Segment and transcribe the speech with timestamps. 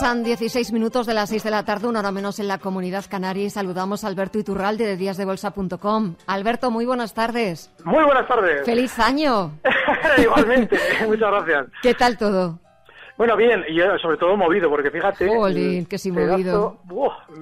[0.00, 3.04] Pasan 16 minutos de las 6 de la tarde, una hora menos en la comunidad
[3.06, 6.14] canaria y saludamos a Alberto Iturralde de díasdebolsa.com.
[6.26, 7.70] Alberto, muy buenas tardes.
[7.84, 8.64] Muy buenas tardes.
[8.64, 9.58] ¡Feliz año!
[10.16, 11.66] Igualmente, muchas gracias.
[11.82, 12.58] ¿Qué tal todo?
[13.20, 15.28] Bueno, bien, y sobre todo movido, porque fíjate...
[15.28, 16.78] Jolín, que sí movido.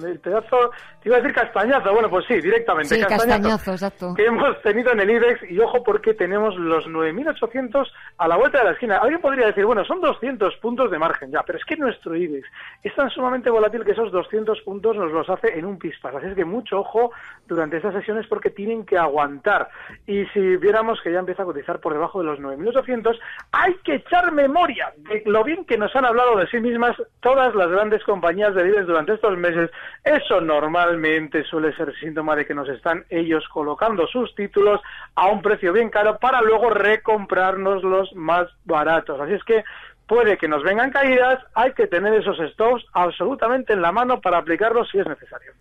[0.03, 0.71] el pedazo,
[1.01, 2.95] te iba a decir castañazo, bueno, pues sí, directamente.
[2.95, 4.13] Sí, castañazo, exacto.
[4.13, 8.57] Que hemos tenido en el IBEX, y ojo porque tenemos los 9.800 a la vuelta
[8.57, 8.97] de la esquina.
[8.97, 12.45] Alguien podría decir, bueno, son 200 puntos de margen, ya, pero es que nuestro IBEX
[12.83, 16.13] es tan sumamente volátil que esos 200 puntos nos los hace en un pispas.
[16.13, 17.11] Así es que mucho ojo
[17.47, 19.69] durante estas sesiones porque tienen que aguantar.
[20.05, 23.17] Y si viéramos que ya empieza a cotizar por debajo de los 9.800,
[23.53, 27.53] hay que echar memoria de lo bien que nos han hablado de sí mismas todas
[27.53, 29.69] las grandes compañías de líderes durante estos meses,
[30.03, 34.81] eso normalmente suele ser síntoma de que nos están ellos colocando sus títulos
[35.13, 39.21] a un precio bien caro para luego recomprarnos los más baratos.
[39.21, 39.63] Así es que
[40.09, 44.39] puede que nos vengan caídas, hay que tener esos stocks absolutamente en la mano para
[44.39, 45.53] aplicarlos si es necesario.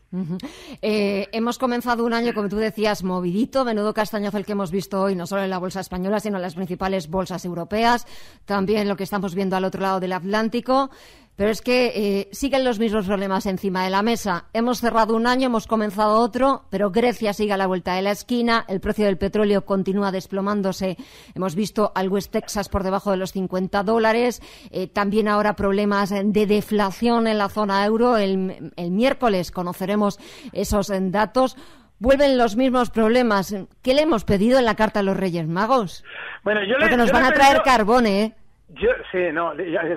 [0.81, 5.03] Eh, hemos comenzado un año, como tú decías, movidito, menudo castañazo el que hemos visto
[5.03, 8.07] hoy, no solo en la bolsa española, sino en las principales bolsas europeas,
[8.47, 10.91] también lo que estamos viendo al otro lado del Atlántico.
[11.39, 14.47] Pero es que eh, siguen los mismos problemas encima de la mesa.
[14.53, 18.11] Hemos cerrado un año, hemos comenzado otro, pero Grecia sigue a la vuelta de la
[18.11, 20.97] esquina, el precio del petróleo continúa desplomándose.
[21.37, 24.43] Hemos visto al West Texas por debajo de los 50 dólares.
[24.73, 28.17] Eh, también ahora problemas de deflación en la zona euro.
[28.17, 30.19] El, miércoles conoceremos
[30.53, 31.57] esos datos
[32.01, 33.55] vuelven los mismos problemas.
[33.83, 36.03] ¿Qué le hemos pedido en la carta a los Reyes Magos?
[36.43, 38.35] Bueno, yo Porque nos van a traer carbón, ¿eh?
[38.71, 39.55] Yo, sí, no,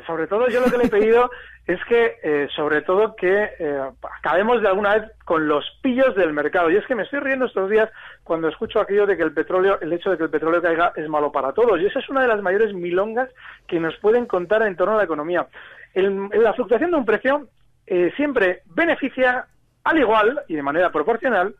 [0.08, 1.30] sobre todo yo lo que le he pedido
[1.68, 3.82] es que, eh, sobre todo, que eh,
[4.20, 6.72] acabemos de alguna vez con los pillos del mercado.
[6.72, 7.90] Y es que me estoy riendo estos días
[8.24, 11.08] cuando escucho aquello de que el petróleo, el hecho de que el petróleo caiga es
[11.10, 11.80] malo para todos.
[11.80, 13.30] Y esa es una de las mayores milongas
[13.68, 15.48] que nos pueden contar en torno a la economía.
[15.94, 17.48] la fluctuación de un precio
[17.86, 19.46] eh, siempre beneficia
[19.84, 21.56] al igual y de manera proporcional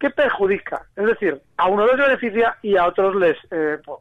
[0.00, 0.82] que perjudica.
[0.96, 3.36] Es decir, a unos les beneficia y a otros les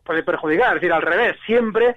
[0.03, 0.70] puede perjudicar.
[0.70, 1.96] Es decir, al revés, siempre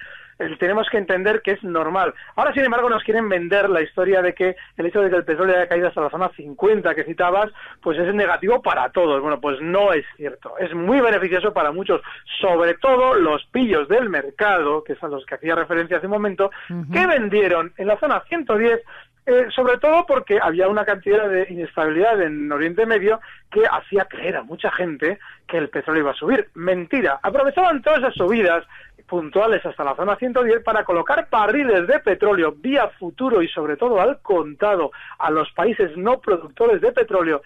[0.58, 2.14] tenemos que entender que es normal.
[2.36, 5.24] Ahora, sin embargo, nos quieren vender la historia de que el hecho de que el
[5.24, 7.50] petróleo haya caído hasta la zona 50 que citabas,
[7.82, 9.20] pues es negativo para todos.
[9.20, 10.56] Bueno, pues no es cierto.
[10.58, 12.00] Es muy beneficioso para muchos,
[12.40, 16.50] sobre todo los pillos del mercado, que son los que hacía referencia hace un momento,
[16.92, 18.80] que vendieron en la zona 110
[19.30, 23.20] eh, sobre todo porque había una cantidad de inestabilidad en Oriente Medio
[23.50, 26.48] que hacía creer a mucha gente que el petróleo iba a subir.
[26.54, 27.20] Mentira.
[27.22, 28.64] Aprovechaban todas esas subidas
[29.08, 34.00] puntuales hasta la zona 110 para colocar barriles de petróleo vía futuro y sobre todo
[34.00, 37.42] al contado a los países no productores de petróleo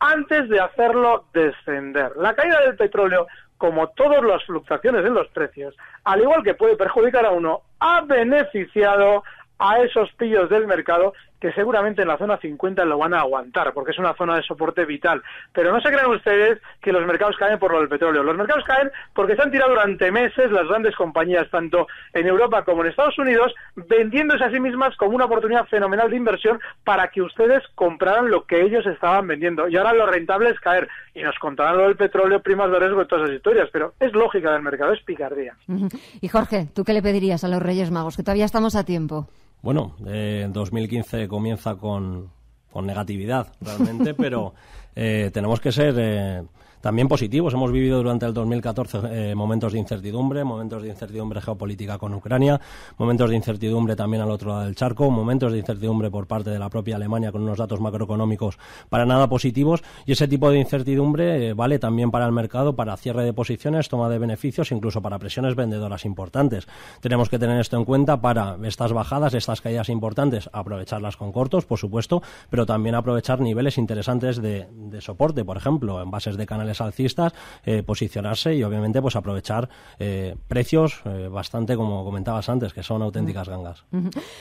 [0.00, 2.12] antes de hacerlo descender.
[2.16, 3.26] La caída del petróleo,
[3.56, 8.02] como todas las fluctuaciones en los precios, al igual que puede perjudicar a uno, ha
[8.02, 9.22] beneficiado
[9.58, 11.14] a esos pillos del mercado
[11.44, 14.42] que seguramente en la zona 50 lo van a aguantar, porque es una zona de
[14.44, 15.22] soporte vital.
[15.52, 18.22] Pero no se crean ustedes que los mercados caen por lo del petróleo.
[18.22, 22.64] Los mercados caen porque se han tirado durante meses las grandes compañías, tanto en Europa
[22.64, 27.08] como en Estados Unidos, vendiéndose a sí mismas como una oportunidad fenomenal de inversión para
[27.08, 29.68] que ustedes compraran lo que ellos estaban vendiendo.
[29.68, 30.88] Y ahora lo rentable es caer.
[31.14, 33.68] Y nos contarán lo del petróleo, primas de riesgo y todas esas historias.
[33.70, 35.54] Pero es lógica del mercado, es picardía.
[36.22, 38.16] Y Jorge, ¿tú qué le pedirías a los Reyes Magos?
[38.16, 39.28] Que todavía estamos a tiempo.
[39.64, 42.30] Bueno, eh, 2015 comienza con,
[42.70, 44.52] con negatividad realmente, pero
[44.94, 46.42] eh, tenemos que ser eh,
[46.84, 47.54] también positivos.
[47.54, 52.60] Hemos vivido durante el 2014 eh, momentos de incertidumbre, momentos de incertidumbre geopolítica con Ucrania,
[52.98, 56.58] momentos de incertidumbre también al otro lado del charco, momentos de incertidumbre por parte de
[56.58, 58.58] la propia Alemania con unos datos macroeconómicos
[58.90, 62.94] para nada positivos y ese tipo de incertidumbre eh, vale también para el mercado, para
[62.98, 66.68] cierre de posiciones, toma de beneficios, incluso para presiones vendedoras importantes.
[67.00, 71.64] Tenemos que tener esto en cuenta para estas bajadas, estas caídas importantes, aprovecharlas con cortos,
[71.64, 76.44] por supuesto, pero también aprovechar niveles interesantes de, de soporte, por ejemplo, en bases de
[76.44, 77.34] canales alcistas,
[77.64, 79.68] eh, posicionarse y obviamente pues aprovechar
[79.98, 83.84] eh, precios eh, bastante, como comentabas antes, que son auténticas gangas.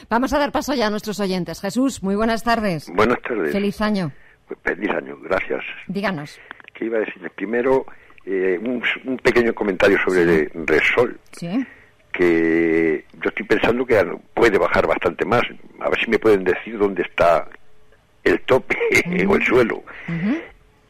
[0.09, 1.61] Vamos a dar paso ya a nuestros oyentes.
[1.61, 2.91] Jesús, muy buenas tardes.
[2.93, 3.51] Buenas tardes.
[3.51, 4.11] Feliz año.
[4.47, 5.63] Pues, feliz año, gracias.
[5.87, 6.39] Díganos.
[6.73, 7.31] ¿Qué iba a decir?
[7.35, 7.85] Primero,
[8.25, 11.19] un, pequeño comentario sobre Resol.
[11.31, 11.65] Sí
[12.13, 13.99] que yo estoy pensando que
[14.35, 15.41] puede bajar bastante más.
[15.79, 17.47] A ver si me pueden decir dónde está
[18.23, 18.77] el tope
[19.27, 19.83] o el suelo.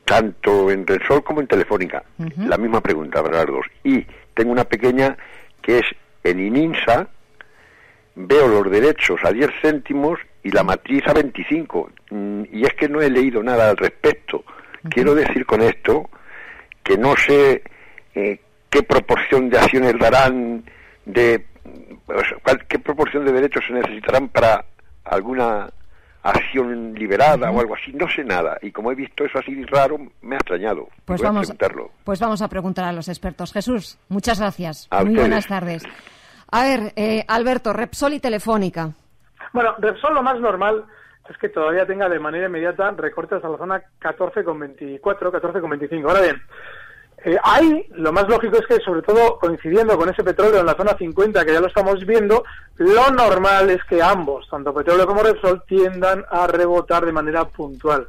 [0.06, 2.04] Tanto en Repsol como en Telefónica.
[2.38, 3.66] La misma pregunta para las dos.
[3.84, 5.18] Y tengo una pequeña
[5.62, 5.86] que es
[6.24, 7.08] en Ininsa,
[8.16, 11.92] veo los derechos a 10 céntimos y la matriz a 25.
[12.12, 14.44] Mm, y es que no he leído nada al respecto.
[14.90, 16.10] Quiero decir con esto
[16.84, 17.64] que no sé
[18.14, 18.40] eh,
[18.70, 20.66] qué proporción de acciones darán,
[21.06, 21.46] de
[22.68, 24.66] qué proporción de derechos se necesitarán para
[25.06, 25.70] alguna
[26.24, 28.58] acción liberada o algo así, no sé nada.
[28.62, 30.88] Y como he visto eso así raro, me ha extrañado.
[31.06, 31.56] Pues, vamos, a
[32.04, 33.52] pues vamos a preguntar a los expertos.
[33.52, 34.88] Jesús, muchas gracias.
[35.04, 35.84] Muy buenas tardes.
[36.52, 38.92] A ver, eh, Alberto, Repsol y Telefónica.
[39.52, 40.86] Bueno, Repsol lo más normal
[41.30, 46.08] es que todavía tenga de manera inmediata recortes a la zona 14,24, 14,25.
[46.08, 46.42] Ahora bien,
[47.26, 50.76] eh, ahí lo más lógico es que, sobre todo coincidiendo con ese petróleo en la
[50.76, 52.44] zona 50 que ya lo estamos viendo,
[52.78, 58.08] lo normal es que ambos, tanto petróleo como Repsol, tiendan a rebotar de manera puntual.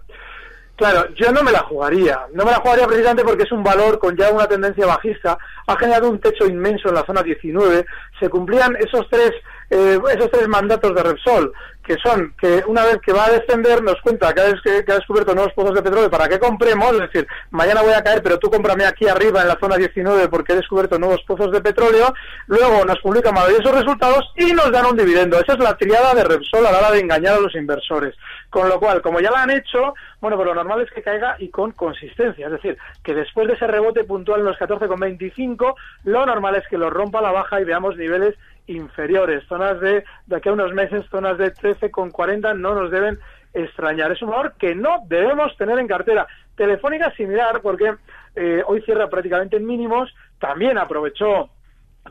[0.76, 2.26] Claro, yo no me la jugaría.
[2.32, 5.38] No me la jugaría precisamente porque es un valor con ya una tendencia bajista.
[5.68, 7.86] Ha generado un techo inmenso en la zona 19.
[8.18, 9.30] Se cumplían esos tres
[9.70, 11.52] eh, esos tres mandatos de Repsol,
[11.84, 15.52] que son que una vez que va a descender nos cuenta que ha, descubierto nuevos
[15.52, 18.86] pozos de petróleo para que compremos, es decir, mañana voy a caer, pero tú cómprame
[18.86, 22.12] aquí arriba en la zona 19 porque he descubierto nuevos pozos de petróleo,
[22.46, 25.38] luego nos publica maravillosos resultados y nos dan un dividendo.
[25.38, 28.14] Esa es la triada de Repsol a la hora de engañar a los inversores.
[28.48, 31.36] Con lo cual, como ya la han hecho, bueno, pues lo normal es que caiga
[31.38, 32.46] y con consistencia.
[32.46, 35.74] Es decir, que después de ese rebote puntual en los 14,25,
[36.04, 39.44] lo normal es que lo rompa a la baja y veamos niveles inferiores.
[39.46, 43.18] Zonas de, de aquí a unos meses, zonas de 13,40 no nos deben
[43.52, 44.12] extrañar.
[44.12, 46.26] Es un valor que no debemos tener en cartera.
[46.56, 47.94] Telefónica similar porque
[48.36, 51.50] eh, hoy cierra prácticamente en mínimos, también aprovechó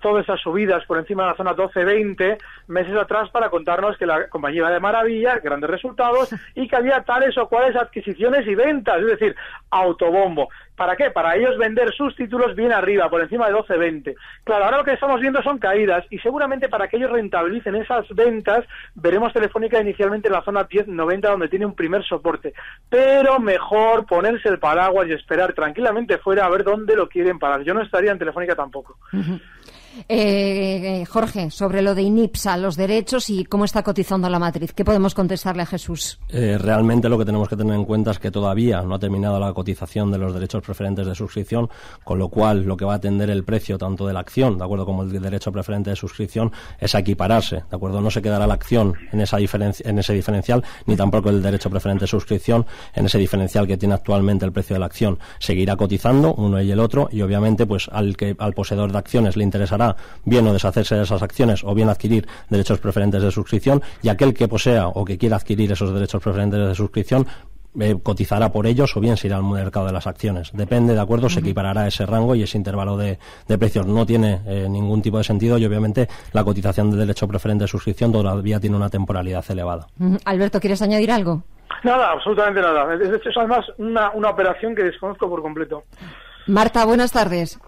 [0.01, 4.27] todas esas subidas por encima de la zona 12-20 meses atrás para contarnos que la
[4.27, 8.99] compañía iba de maravilla, grandes resultados y que había tales o cuales adquisiciones y ventas,
[8.99, 9.35] es decir,
[9.69, 10.49] autobombo.
[10.75, 11.11] ¿Para qué?
[11.11, 14.15] Para ellos vender sus títulos bien arriba, por encima de 12-20.
[14.43, 18.07] Claro, ahora lo que estamos viendo son caídas y seguramente para que ellos rentabilicen esas
[18.09, 18.65] ventas
[18.95, 22.53] veremos Telefónica inicialmente en la zona 10-90 donde tiene un primer soporte.
[22.89, 27.63] Pero mejor ponerse el paraguas y esperar tranquilamente fuera a ver dónde lo quieren parar.
[27.63, 28.97] Yo no estaría en Telefónica tampoco.
[30.07, 34.73] Eh, Jorge, sobre lo de INIPSA, los derechos y cómo está cotizando la matriz.
[34.73, 36.19] ¿Qué podemos contestarle a Jesús?
[36.29, 39.39] Eh, realmente lo que tenemos que tener en cuenta es que todavía no ha terminado
[39.39, 41.69] la cotización de los derechos preferentes de suscripción,
[42.03, 44.63] con lo cual lo que va a atender el precio tanto de la acción, de
[44.63, 48.01] acuerdo como el derecho preferente de suscripción, es equipararse, de acuerdo.
[48.01, 52.03] No se quedará la acción en esa en ese diferencial, ni tampoco el derecho preferente
[52.03, 55.19] de suscripción en ese diferencial que tiene actualmente el precio de la acción.
[55.39, 59.35] Seguirá cotizando uno y el otro, y obviamente, pues al que al poseedor de acciones
[59.35, 59.82] le interesará
[60.25, 64.33] bien o deshacerse de esas acciones o bien adquirir derechos preferentes de suscripción y aquel
[64.33, 67.27] que posea o que quiera adquirir esos derechos preferentes de suscripción
[67.79, 70.51] eh, cotizará por ellos o bien se irá al mercado de las acciones.
[70.53, 73.17] Depende, de acuerdo, se equiparará ese rango y ese intervalo de,
[73.57, 73.87] precios.
[73.87, 77.67] No tiene eh, ningún tipo de sentido y obviamente la cotización de derecho preferente de
[77.67, 79.87] suscripción todavía tiene una temporalidad elevada.
[80.25, 81.43] Alberto, ¿quieres añadir algo?
[81.83, 82.93] Nada, absolutamente nada.
[82.93, 85.83] Es, es además una, una operación que desconozco por completo.
[86.45, 87.59] Marta, buenas tardes.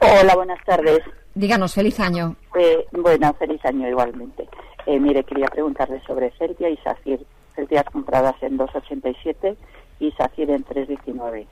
[0.00, 1.00] Hola, buenas tardes.
[1.36, 2.34] Díganos, feliz año.
[2.58, 4.48] Eh, bueno, feliz año igualmente.
[4.86, 7.20] Eh, mire, quería preguntarle sobre Celtia y SACIR.
[7.54, 9.54] Celtia compradas en 2,87
[10.00, 11.46] y SACIR en 3,19.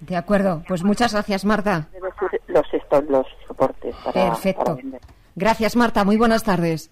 [0.00, 1.88] De acuerdo, pues muchas gracias, Marta.
[2.46, 2.64] Los,
[3.10, 4.78] los soportes para, Perfecto.
[5.36, 6.04] Gracias, Marta.
[6.04, 6.90] Muy buenas tardes.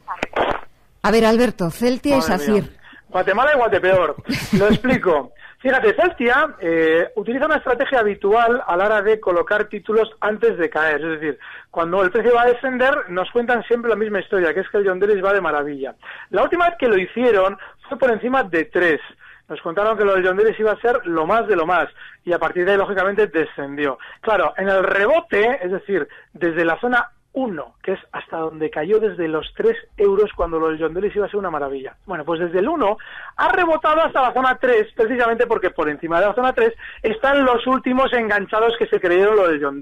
[1.00, 2.70] A ver, Alberto, Celtia y SACIR.
[3.08, 4.14] Guatemala y Guatepeor.
[4.58, 5.32] Lo explico.
[5.58, 10.68] Fíjate, Celtia eh, utiliza una estrategia habitual a la hora de colocar títulos antes de
[10.68, 11.02] caer.
[11.02, 11.38] Es decir,
[11.70, 14.78] cuando el precio va a descender, nos cuentan siempre la misma historia, que es que
[14.78, 15.94] el John va de maravilla.
[16.30, 17.58] La última vez que lo hicieron
[17.88, 19.00] fue por encima de 3.
[19.48, 21.88] Nos contaron que lo del John iba a ser lo más de lo más
[22.25, 23.98] y a partir de ahí, lógicamente, descendió.
[24.20, 28.99] Claro, en el rebote, es decir, desde la zona 1, que es hasta donde cayó
[28.99, 31.95] desde los 3 euros cuando lo del John iba a ser una maravilla.
[32.07, 32.97] Bueno, pues desde el 1
[33.37, 37.45] ha rebotado hasta la zona 3, precisamente porque por encima de la zona 3 están
[37.45, 39.76] los últimos enganchados que se creyeron lo del John.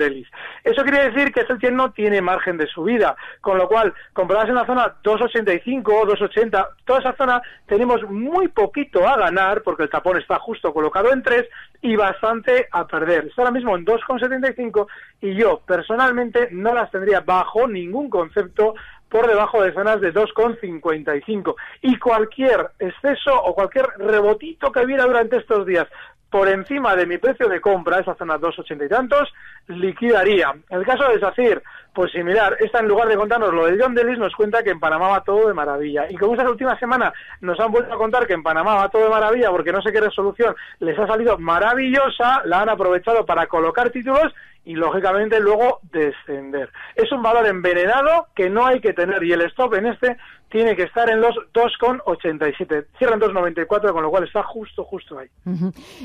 [0.65, 4.57] Eso quiere decir que este no tiene margen de subida, con lo cual, compradas en
[4.57, 9.91] la zona 2,85 o 2,80, toda esa zona tenemos muy poquito a ganar, porque el
[9.91, 11.49] tapón está justo colocado en 3
[11.83, 13.27] y bastante a perder.
[13.27, 14.87] Está ahora mismo en 2,75
[15.21, 18.75] y yo personalmente no las tendría bajo ningún concepto
[19.09, 21.55] por debajo de zonas de 2,55.
[21.83, 25.87] Y cualquier exceso o cualquier rebotito que hubiera durante estos días
[26.35, 29.33] por encima de mi precio de compra, esa zona 2,80 y tantos,
[29.69, 30.53] liquidaría.
[30.69, 31.63] El caso de SACIR,
[31.95, 34.81] Pues similar, esta en lugar de contarnos lo de John Delis nos cuenta que en
[34.81, 36.11] Panamá va todo de maravilla.
[36.11, 39.05] Y como esta última semana nos han vuelto a contar que en Panamá va todo
[39.05, 43.47] de maravilla porque no sé qué resolución les ha salido maravillosa, la han aprovechado para
[43.47, 46.71] colocar títulos y lógicamente luego descender.
[46.97, 50.17] Es un valor envenenado que no hay que tener y el stop en este
[50.51, 52.87] tiene que estar en los 2,87.
[52.99, 55.29] Cierran 2,94 con lo cual está justo, justo ahí.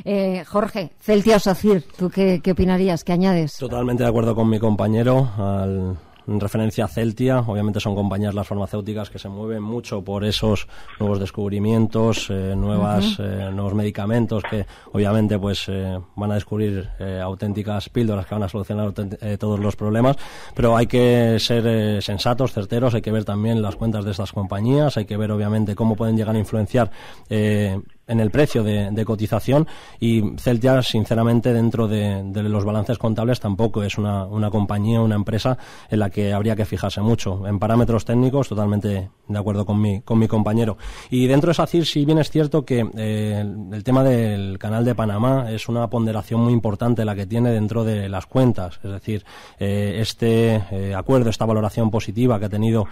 [0.05, 3.03] eh, Jorge, Celtia Sacir, ¿tú qué, qué opinarías?
[3.03, 3.57] ¿Qué añades?
[3.57, 5.29] Totalmente de acuerdo con mi compañero.
[5.37, 5.95] Al
[6.29, 10.67] en referencia a Celtia, obviamente son compañías las farmacéuticas que se mueven mucho por esos
[10.99, 16.89] nuevos descubrimientos, eh, nuevas, eh, nuevos medicamentos que obviamente pues eh, van a descubrir
[17.23, 20.17] auténticas píldoras que van a solucionar todos los problemas,
[20.53, 24.97] pero hay que ser sensatos, certeros, hay que ver también las cuentas de estas compañías,
[24.97, 26.91] hay que ver obviamente cómo pueden llegar a influenciar
[28.09, 29.67] en el precio de, cotización
[29.99, 35.57] y Celtia, sinceramente, dentro de, los balances contables tampoco es una, una, compañía, una empresa
[35.89, 37.47] en la que habría que fijarse mucho.
[37.47, 40.77] En parámetros técnicos, totalmente de acuerdo con mi, con mi compañero.
[41.09, 44.95] Y dentro de SACIR, sí bien es cierto que eh, el, tema del canal de
[44.95, 48.79] Panamá es una ponderación muy importante la que tiene dentro de las cuentas.
[48.83, 49.23] Es decir,
[49.59, 52.85] eh, este eh, acuerdo, esta valoración positiva que ha tenido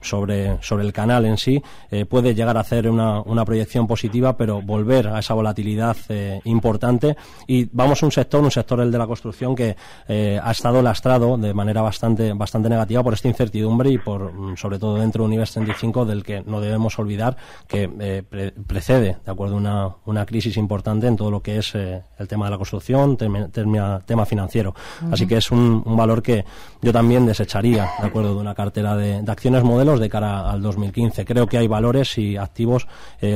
[0.00, 1.62] sobre, sobre el canal en sí,
[2.08, 7.16] puede llegar a hacer una, una proyección positiva pero volver a esa volatilidad eh, importante.
[7.46, 9.76] Y vamos a un sector, un sector el de la construcción, que
[10.08, 14.56] eh, ha estado lastrado de manera bastante, bastante negativa por esta incertidumbre y por, mm,
[14.56, 17.36] sobre todo dentro de un IBEX 35, del que no debemos olvidar
[17.66, 18.22] que eh,
[18.66, 22.52] precede, de acuerdo, una, una crisis importante en todo lo que es el tema de
[22.52, 24.74] la construcción, tema, tema financiero.
[25.10, 26.44] Así que es un, un, valor que
[26.80, 30.62] yo también desecharía, de acuerdo, de una cartera de, de acciones modelos de cara al
[30.62, 31.24] 2015.
[31.24, 32.86] Creo que hay valores y activos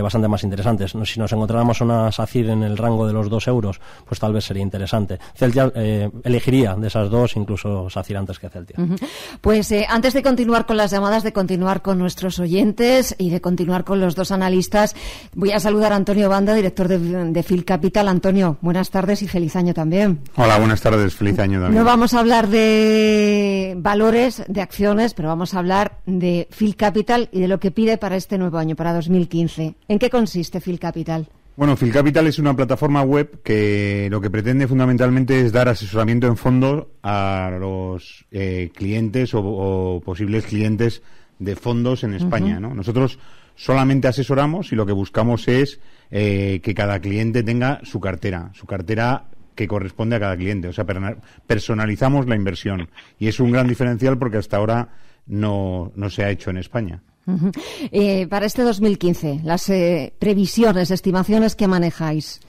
[0.02, 0.61] bastante más interesantes
[1.04, 4.44] si nos encontráramos una SACIR en el rango de los dos euros, pues tal vez
[4.44, 5.18] sería interesante.
[5.34, 8.76] Celtia eh, elegiría de esas dos incluso SACIR antes que Celtia.
[9.40, 13.40] Pues eh, antes de continuar con las llamadas, de continuar con nuestros oyentes y de
[13.40, 14.94] continuar con los dos analistas,
[15.34, 18.08] voy a saludar a Antonio Banda, director de, de Phil Capital.
[18.08, 20.20] Antonio, buenas tardes y feliz año también.
[20.36, 21.78] Hola, buenas tardes, feliz año también.
[21.78, 27.28] No vamos a hablar de valores, de acciones, pero vamos a hablar de Phil Capital
[27.32, 29.74] y de lo que pide para este nuevo año, para 2015.
[29.88, 30.51] ¿En qué consiste?
[30.60, 31.28] Phil Capital?
[31.54, 36.26] Bueno, Phil Capital es una plataforma web que lo que pretende fundamentalmente es dar asesoramiento
[36.26, 41.02] en fondos a los eh, clientes o, posibles clientes
[41.38, 42.58] de fondos en España.
[42.58, 43.18] Nosotros
[43.54, 45.78] solamente asesoramos y lo que buscamos es
[46.10, 50.68] eh, que cada cliente tenga su cartera, su cartera que corresponde a cada cliente.
[50.68, 50.86] O sea,
[51.46, 54.88] personalizamos la inversión y es un gran diferencial porque hasta ahora
[55.26, 57.02] no se ha hecho en España.
[57.92, 62.40] Eh, para este 2015, las eh, previsiones, estimaciones que manejáis.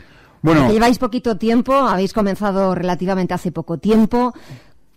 [0.42, 4.34] Bueno, lleváis poquito tiempo, habéis comenzado relativamente hace poco tiempo.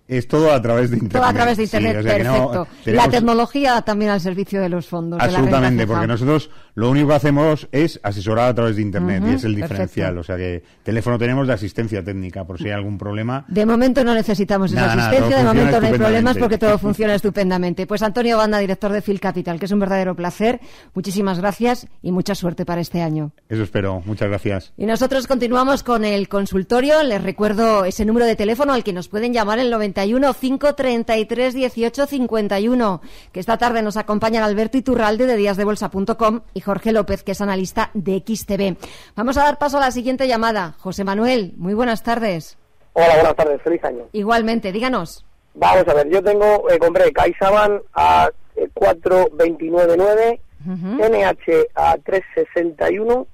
[0.08, 1.14] Es todo a través de Internet.
[1.14, 2.68] Todo a través de Internet, perfecto.
[2.86, 5.20] La tecnología también al servicio de los fondos.
[5.22, 9.44] Absolutamente, porque nosotros lo único que hacemos es asesorar a través de Internet y es
[9.44, 10.18] el diferencial.
[10.18, 13.46] O sea que teléfono tenemos de asistencia técnica por si hay algún problema.
[13.48, 17.88] De momento no necesitamos esa asistencia, de momento no hay problemas porque todo funciona estupendamente.
[17.88, 20.60] Pues Antonio Banda, director de Phil Capital, que es un verdadero placer.
[20.94, 23.32] Muchísimas gracias y mucha suerte para este año.
[23.50, 24.02] Eso espero.
[24.06, 24.74] Muchas gracias.
[24.76, 27.04] Y nosotros continuamos con el consultorio.
[27.04, 31.54] Les recuerdo ese número de teléfono al que nos pueden llamar el 90 91 533
[31.54, 33.02] 18 51.
[33.32, 37.92] Que esta tarde nos acompañan Alberto Iturralde de díasdebolsa.com y Jorge López, que es analista
[37.94, 38.78] de XTV.
[39.16, 40.76] Vamos a dar paso a la siguiente llamada.
[40.80, 42.58] José Manuel, muy buenas tardes.
[42.94, 44.04] Hola, buenas tardes, feliz año.
[44.12, 45.26] Igualmente, díganos.
[45.56, 48.30] Vamos a ver, yo tengo, eh, compré CaixaBank a
[48.74, 53.28] 4.299, NH a 3.61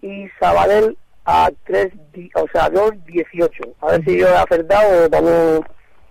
[0.00, 1.92] y Sabadell a 3,
[2.34, 3.74] o sea, 2.18.
[3.80, 5.60] A ver si yo he acertado o también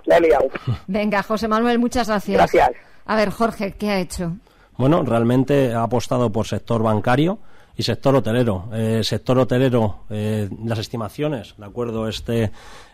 [0.06, 0.50] la he liado.
[0.88, 2.38] Venga, José Manuel, muchas gracias.
[2.38, 2.72] Gracias.
[3.06, 4.34] A ver, Jorge, ¿qué ha hecho?
[4.82, 7.38] Bueno, realmente ha apostado por sector bancario
[7.78, 8.68] y sector hotelero.
[8.74, 12.52] Eh, sector hotelero, eh, las estimaciones, de acuerdo, este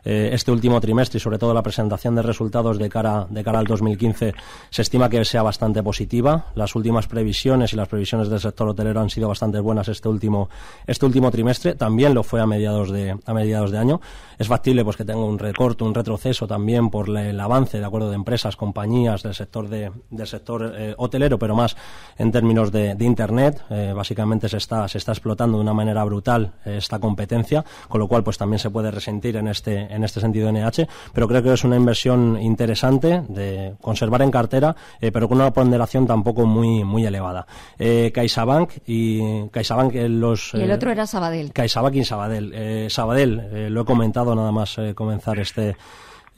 [0.09, 3.59] eh, este último trimestre y sobre todo la presentación de resultados de cara, de cara
[3.59, 4.33] al 2015
[4.69, 6.45] se estima que sea bastante positiva.
[6.55, 10.49] Las últimas previsiones y las previsiones del sector hotelero han sido bastante buenas este último,
[10.85, 11.75] este último trimestre.
[11.75, 13.99] También lo fue a mediados de, a mediados de año.
[14.39, 18.09] Es factible pues que tenga un recorte, un retroceso también por el avance de acuerdo
[18.09, 21.75] de empresas, compañías del sector de, del sector eh, hotelero, pero más
[22.17, 23.61] en términos de, internet.
[23.69, 28.07] Eh, básicamente se está, se está explotando de una manera brutal esta competencia, con lo
[28.07, 31.53] cual pues también se puede resentir en este, en este sentido NH, pero creo que
[31.53, 36.83] es una inversión interesante de conservar en cartera, eh, pero con una ponderación tampoco muy
[36.83, 37.45] muy elevada.
[37.77, 41.51] Eh, CaixaBank y CaixaBank eh, los y el otro era Sabadell.
[41.51, 42.89] CaixaBank y Sabadell.
[42.89, 45.75] Sabadell lo he comentado nada más comenzar este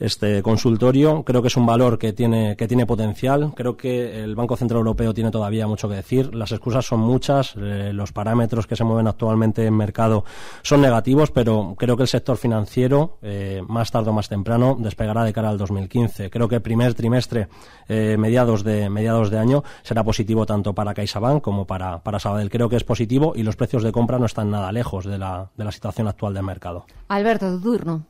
[0.00, 1.22] este consultorio.
[1.24, 3.52] Creo que es un valor que tiene, que tiene potencial.
[3.54, 6.34] Creo que el Banco Central Europeo tiene todavía mucho que decir.
[6.34, 7.54] Las excusas son muchas.
[7.56, 10.24] Eh, los parámetros que se mueven actualmente en mercado
[10.62, 15.22] son negativos, pero creo que el sector financiero, eh, más tarde o más temprano, despegará
[15.22, 16.30] de cara al 2015.
[16.30, 17.48] Creo que el primer trimestre,
[17.88, 22.48] eh, mediados, de, mediados de año, será positivo tanto para CaixaBank como para, para Sabadell.
[22.48, 25.50] Creo que es positivo y los precios de compra no están nada lejos de la,
[25.56, 26.86] de la situación actual del mercado.
[27.08, 28.09] Alberto, tu turno.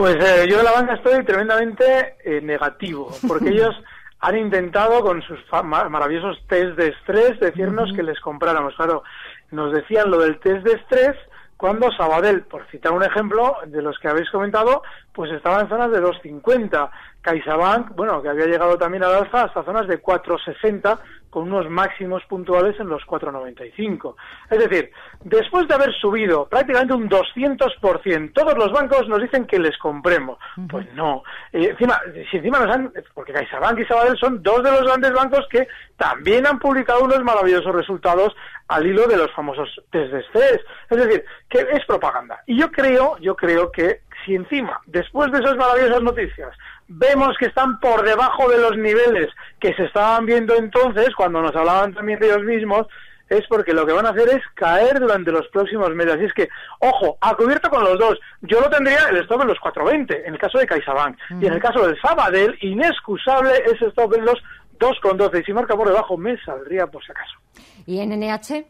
[0.00, 3.76] Pues eh, yo de la banca estoy tremendamente eh, negativo, porque ellos
[4.20, 8.74] han intentado con sus maravillosos test de estrés decirnos que les compráramos.
[8.76, 9.02] Claro,
[9.50, 11.14] nos decían lo del test de estrés
[11.58, 14.82] cuando Sabadell, por citar un ejemplo de los que habéis comentado,
[15.20, 16.90] pues estaba en zonas de 2.50.
[17.20, 22.24] CaixaBank, bueno, que había llegado también al alza hasta zonas de 4.60, con unos máximos
[22.24, 24.14] puntuales en los 4,95.
[24.48, 24.90] Es decir,
[25.22, 30.38] después de haber subido prácticamente un 200%, todos los bancos nos dicen que les compremos.
[30.70, 31.22] Pues no.
[31.52, 32.90] Eh, encima, si encima nos han...
[33.12, 37.22] Porque CaixaBank y Sabadell son dos de los grandes bancos que también han publicado unos
[37.22, 38.34] maravillosos resultados
[38.68, 40.60] al hilo de los famosos test de estrés.
[40.88, 42.40] Es decir, que es propaganda.
[42.46, 46.50] Y yo creo, yo creo que si encima, después de esas maravillosas noticias,
[46.88, 49.28] vemos que están por debajo de los niveles
[49.60, 52.86] que se estaban viendo entonces, cuando nos hablaban también de ellos mismos,
[53.30, 56.14] es porque lo que van a hacer es caer durante los próximos meses.
[56.14, 56.48] Así es que,
[56.80, 58.18] ojo, a cubierto con los dos.
[58.42, 61.16] Yo lo tendría el stop en los 4.20, en el caso de CaixaBank.
[61.40, 64.42] Y en el caso del Sabadell, inexcusable ese stop en los
[64.80, 65.42] 2.12.
[65.42, 67.38] Y si marca por debajo, me saldría por si acaso.
[67.86, 68.66] ¿Y en NH?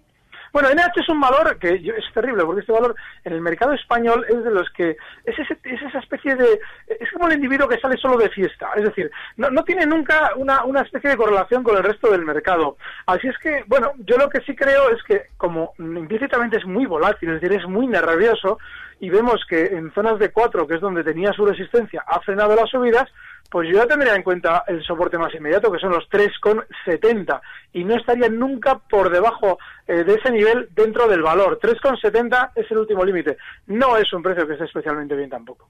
[0.53, 4.25] Bueno, NH es un valor que es terrible, porque este valor en el mercado español
[4.29, 4.97] es de los que.
[5.25, 6.61] Es, es esa especie de.
[6.89, 8.71] Es como el individuo que sale solo de fiesta.
[8.77, 12.25] Es decir, no, no tiene nunca una, una especie de correlación con el resto del
[12.25, 12.77] mercado.
[13.07, 16.87] Así es que, bueno, yo lo que sí creo es que, como implícitamente es muy
[16.87, 18.59] volátil, es decir, es muy nervioso,
[19.01, 22.55] y vemos que en zonas de 4, que es donde tenía su resistencia, ha frenado
[22.55, 23.09] las subidas,
[23.51, 27.41] pues yo ya tendría en cuenta el soporte más inmediato, que son los 3,70,
[27.73, 31.59] y no estaría nunca por debajo eh, de ese nivel dentro del valor.
[31.61, 33.37] 3,70 es el último límite.
[33.67, 35.69] No es un precio que esté especialmente bien tampoco.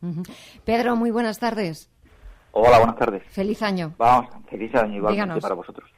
[0.65, 1.91] Pedro, muy buenas tardes.
[2.53, 3.23] Hola, buenas tardes.
[3.29, 3.95] Feliz año.
[3.97, 5.89] Vamos, feliz año igualmente para vosotros.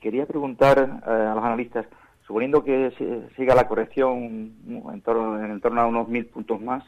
[0.00, 1.86] quería preguntar eh, a los analistas
[2.26, 2.92] suponiendo que
[3.36, 6.82] siga la corrección en torno, en torno a unos mil puntos más,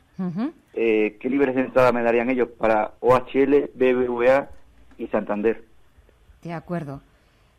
[0.74, 4.48] eh, ¿qué libres de entrada me darían ellos para OHL, BBVA
[4.98, 5.64] y Santander?
[6.42, 7.00] De acuerdo.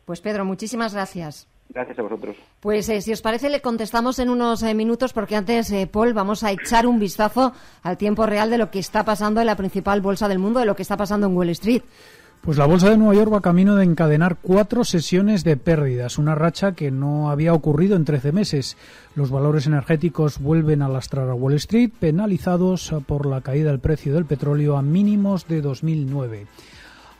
[0.04, 1.48] Pues Pedro, muchísimas gracias.
[1.70, 2.36] Gracias a vosotros.
[2.58, 6.42] Pues eh, si os parece, le contestamos en unos eh, minutos, porque antes, Paul, vamos
[6.42, 10.00] a echar un vistazo al tiempo real de lo que está pasando en la principal
[10.00, 11.82] bolsa del mundo, de lo que está pasando en Wall Street.
[12.42, 16.34] Pues la Bolsa de Nueva York va camino de encadenar cuatro sesiones de pérdidas, una
[16.34, 18.78] racha que no había ocurrido en 13 meses.
[19.14, 24.14] Los valores energéticos vuelven a lastrar a Wall Street, penalizados por la caída del precio
[24.14, 26.46] del petróleo a mínimos de 2009.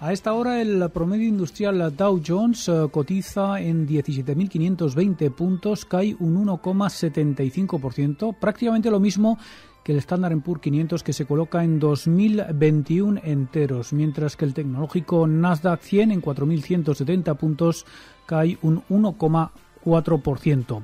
[0.00, 6.42] A esta hora el promedio industrial Dow Jones eh, cotiza en 17.520 puntos, cae un
[6.46, 9.38] 1,75%, prácticamente lo mismo
[9.90, 15.80] el Standard Poor's 500 que se coloca en 2021 enteros, mientras que el tecnológico Nasdaq
[15.80, 17.86] 100 en 4.170 puntos
[18.26, 20.82] cae un 1,4%.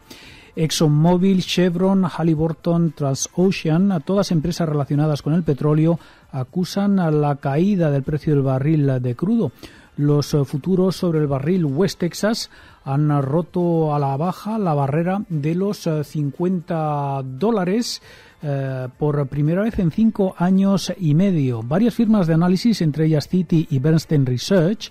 [0.56, 6.00] ExxonMobil, Chevron, Halliburton, Transocean, todas empresas relacionadas con el petróleo,
[6.32, 9.52] acusan a la caída del precio del barril de crudo.
[9.96, 12.50] Los eh, futuros sobre el barril West Texas
[12.84, 18.02] han roto a la baja la barrera de los 50 eh, dólares
[18.42, 21.62] eh, por primera vez en cinco años y medio.
[21.62, 24.90] Varias firmas de análisis, entre ellas Citi y Bernstein Research,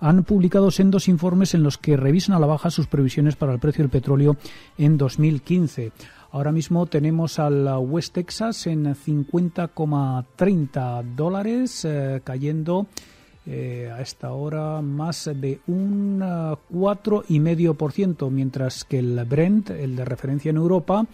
[0.00, 3.58] han publicado sendos informes en los que revisan a la baja sus previsiones para el
[3.58, 4.38] precio del petróleo
[4.78, 5.92] en 2015.
[6.32, 11.86] Ahora mismo tenemos al West Texas en 50,30 dólares,
[12.24, 12.86] cayendo
[13.46, 20.50] eh, a esta hora más de un 4,5%, mientras que el Brent, el de referencia
[20.50, 21.06] en Europa,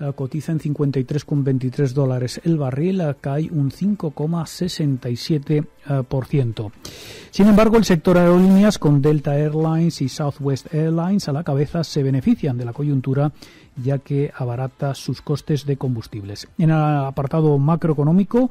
[0.00, 6.70] eh, cotiza en 53,23 dólares el barril, eh, cae un 5,67%.
[7.30, 12.04] Sin embargo, el sector aerolíneas con Delta Airlines y Southwest Airlines a la cabeza se
[12.04, 13.32] benefician de la coyuntura
[13.82, 16.46] ya que abarata sus costes de combustibles.
[16.58, 18.50] En el apartado macroeconómico,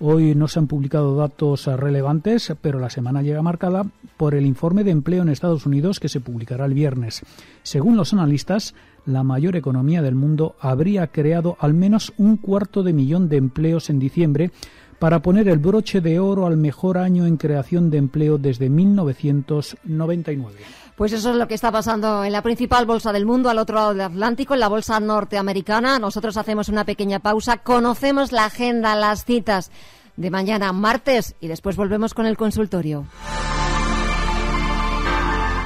[0.00, 3.84] Hoy no se han publicado datos relevantes, pero la semana llega marcada
[4.16, 7.22] por el informe de empleo en Estados Unidos que se publicará el viernes.
[7.64, 12.92] Según los analistas, la mayor economía del mundo habría creado al menos un cuarto de
[12.92, 14.52] millón de empleos en diciembre
[15.00, 20.58] para poner el broche de oro al mejor año en creación de empleo desde 1999.
[20.98, 23.76] Pues eso es lo que está pasando en la principal bolsa del mundo, al otro
[23.76, 26.00] lado del Atlántico, en la bolsa norteamericana.
[26.00, 29.70] Nosotros hacemos una pequeña pausa, conocemos la agenda, las citas
[30.16, 33.06] de mañana, martes, y después volvemos con el consultorio.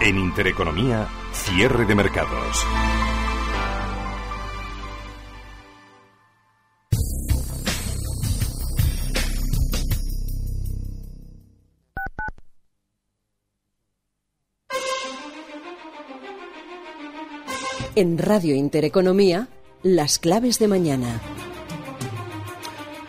[0.03, 2.67] En Intereconomía, cierre de mercados.
[17.95, 19.49] En Radio Intereconomía,
[19.83, 21.21] las claves de mañana.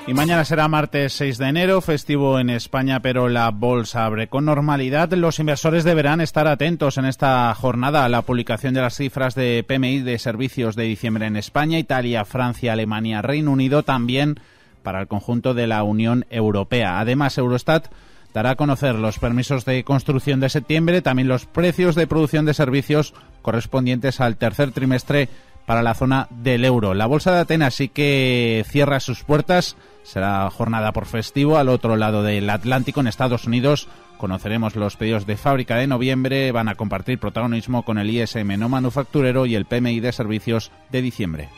[0.06, 4.43] Y mañana será martes 6 de enero, festivo en España, pero la bolsa abre con
[4.43, 5.10] normalidad.
[5.13, 9.63] Los inversores deberán estar atentos en esta jornada a la publicación de las cifras de
[9.65, 14.38] PMI de servicios de diciembre en España, Italia, Francia, Alemania, Reino Unido, también
[14.84, 17.00] para el conjunto de la Unión Europea.
[17.00, 17.88] Además, Eurostat
[18.34, 22.54] dará a conocer los permisos de construcción de septiembre, también los precios de producción de
[22.54, 25.30] servicios correspondientes al tercer trimestre
[25.65, 26.93] para la zona del euro.
[26.93, 29.78] La bolsa de Atenas sí que cierra sus puertas.
[30.04, 33.88] Será jornada por festivo al otro lado del Atlántico, en Estados Unidos.
[34.17, 36.52] Conoceremos los pedidos de fábrica de noviembre.
[36.52, 41.02] Van a compartir protagonismo con el ISM no manufacturero y el PMI de servicios de
[41.02, 41.50] diciembre.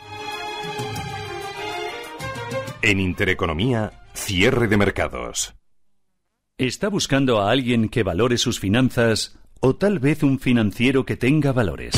[2.82, 5.56] En Intereconomía, cierre de mercados.
[6.58, 11.52] ¿Está buscando a alguien que valore sus finanzas o tal vez un financiero que tenga
[11.52, 11.94] valores?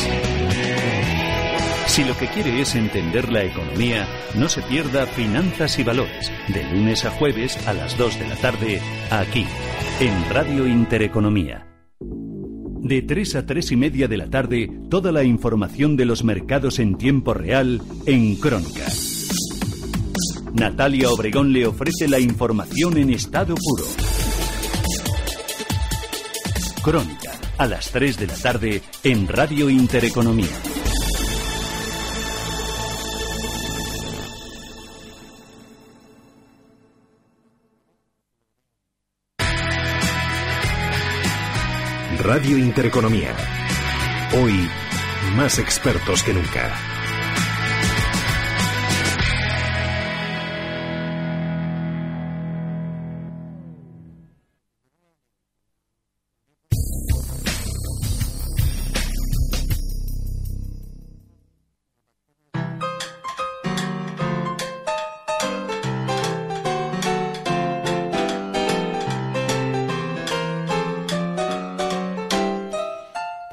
[1.87, 6.65] Si lo que quiere es entender la economía, no se pierda Finanzas y Valores, de
[6.75, 8.81] lunes a jueves a las 2 de la tarde,
[9.13, 9.47] aquí,
[10.01, 11.65] en Radio Intereconomía.
[12.01, 16.81] De 3 a 3 y media de la tarde, toda la información de los mercados
[16.81, 18.87] en tiempo real en Crónica.
[20.53, 23.85] Natalia Obregón le ofrece la información en estado puro
[26.83, 30.47] Crónica, a las 3 de la tarde en Radio Intereconomía.
[42.19, 43.35] Radio Intereconomía.
[44.43, 44.69] Hoy,
[45.37, 46.98] más expertos que nunca.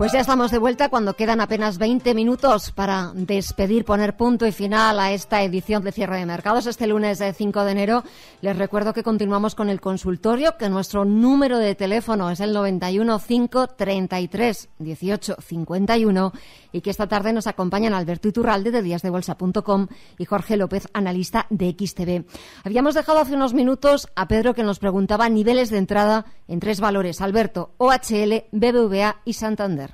[0.06, 4.52] Pues ya estamos de vuelta cuando quedan apenas 20 minutos para despedir, poner punto y
[4.52, 8.04] final a esta edición de cierre de mercados este lunes 5 de enero.
[8.42, 13.18] Les recuerdo que continuamos con el consultorio, que nuestro número de teléfono es el 91
[13.18, 16.34] 533 18 51
[16.76, 21.72] y que esta tarde nos acompañan Alberto Iturralde de díasdebolsa.com y Jorge López, analista de
[21.72, 22.26] XTV.
[22.66, 26.82] Habíamos dejado hace unos minutos a Pedro que nos preguntaba niveles de entrada en tres
[26.82, 27.22] valores.
[27.22, 29.92] Alberto, OHL, BBVA y Santander.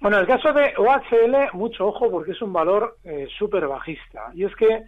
[0.00, 4.32] Bueno, el caso de OHL, mucho ojo porque es un valor eh, súper bajista.
[4.34, 4.82] Y es que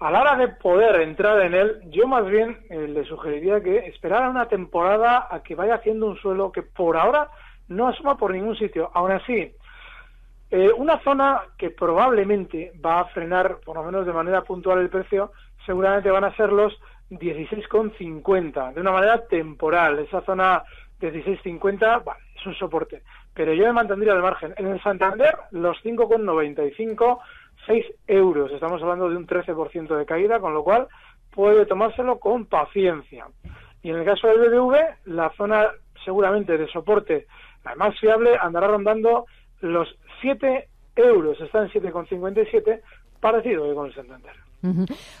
[0.00, 3.78] a la hora de poder entrar en él, yo más bien eh, le sugeriría que
[3.86, 7.28] esperara una temporada a que vaya haciendo un suelo que por ahora
[7.68, 8.90] no asoma por ningún sitio.
[8.92, 9.54] Aún así,
[10.56, 14.88] Eh, una zona que probablemente va a frenar, por lo menos de manera puntual, el
[14.88, 15.32] precio,
[15.66, 16.72] seguramente van a ser los
[17.10, 19.98] 16,50, de una manera temporal.
[19.98, 20.62] Esa zona
[21.00, 23.02] 16,50 vale, es un soporte,
[23.34, 24.54] pero yo me mantendría al margen.
[24.56, 27.18] En el Santander, los 5,95,
[27.66, 28.52] 6 euros.
[28.52, 30.86] Estamos hablando de un 13% de caída, con lo cual
[31.32, 33.26] puede tomárselo con paciencia.
[33.82, 35.66] Y en el caso del BBV, la zona
[36.04, 37.26] seguramente de soporte
[37.64, 39.26] la más fiable andará rondando
[39.64, 39.88] los
[40.20, 42.80] 7 euros, está en 7,57,
[43.20, 44.32] parecido que con el Santander.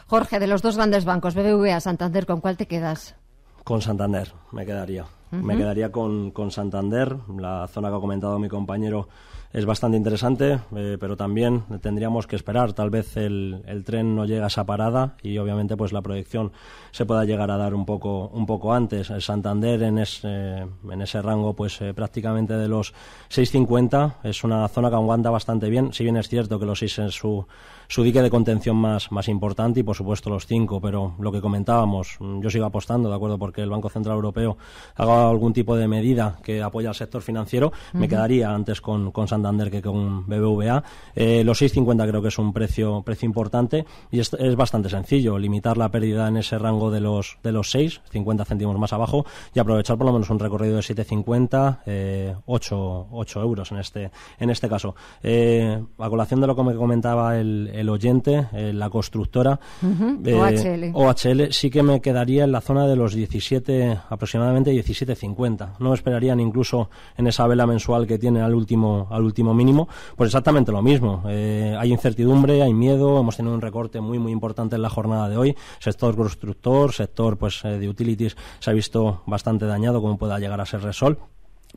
[0.06, 3.16] Jorge, de los dos grandes bancos, BBVA, Santander, ¿con cuál te quedas?
[3.62, 5.04] Con Santander, me quedaría.
[5.30, 9.08] Me quedaría con, con Santander, la zona que ha comentado mi compañero
[9.54, 12.72] es bastante interesante, eh, pero también tendríamos que esperar.
[12.72, 16.50] Tal vez el, el, tren no llega a esa parada y obviamente pues la proyección
[16.90, 19.10] se pueda llegar a dar un poco, un poco antes.
[19.10, 22.94] El Santander en ese, en ese rango pues eh, prácticamente de los
[23.30, 25.92] 6.50 es una zona que aguanta bastante bien.
[25.92, 27.46] Si bien es cierto que los 6 en su
[27.88, 31.40] su dique de contención más, más importante y por supuesto los cinco, pero lo que
[31.40, 33.38] comentábamos, mm, yo sigo apostando, ¿de acuerdo?
[33.38, 34.56] Porque el Banco Central Europeo
[34.94, 39.28] haga algún tipo de medida que apoye al sector financiero, me quedaría antes con, con,
[39.28, 40.82] Santander que con BBVA.
[41.14, 45.38] Eh, los 6,50 creo que es un precio, precio importante y es, es, bastante sencillo,
[45.38, 49.26] limitar la pérdida en ese rango de los, de los 6, 50 céntimos más abajo
[49.54, 54.10] y aprovechar por lo menos un recorrido de 7,50, eh, 8, 8 euros en este,
[54.38, 54.94] en este caso.
[55.22, 60.90] Eh, a colación de lo que me comentaba el, el oyente, eh, la constructora OHL.
[60.94, 65.78] OHL, sí que me quedaría en la zona de los 17, aproximadamente 17.50.
[65.78, 70.28] No esperarían incluso en esa vela mensual que tiene al último, al último mínimo, pues
[70.28, 71.24] exactamente lo mismo.
[71.28, 75.28] Eh, hay incertidumbre, hay miedo, hemos tenido un recorte muy muy importante en la jornada
[75.28, 75.56] de hoy.
[75.80, 80.60] Sector constructor, sector pues eh, de utilities se ha visto bastante dañado, como pueda llegar
[80.60, 81.18] a ser Resol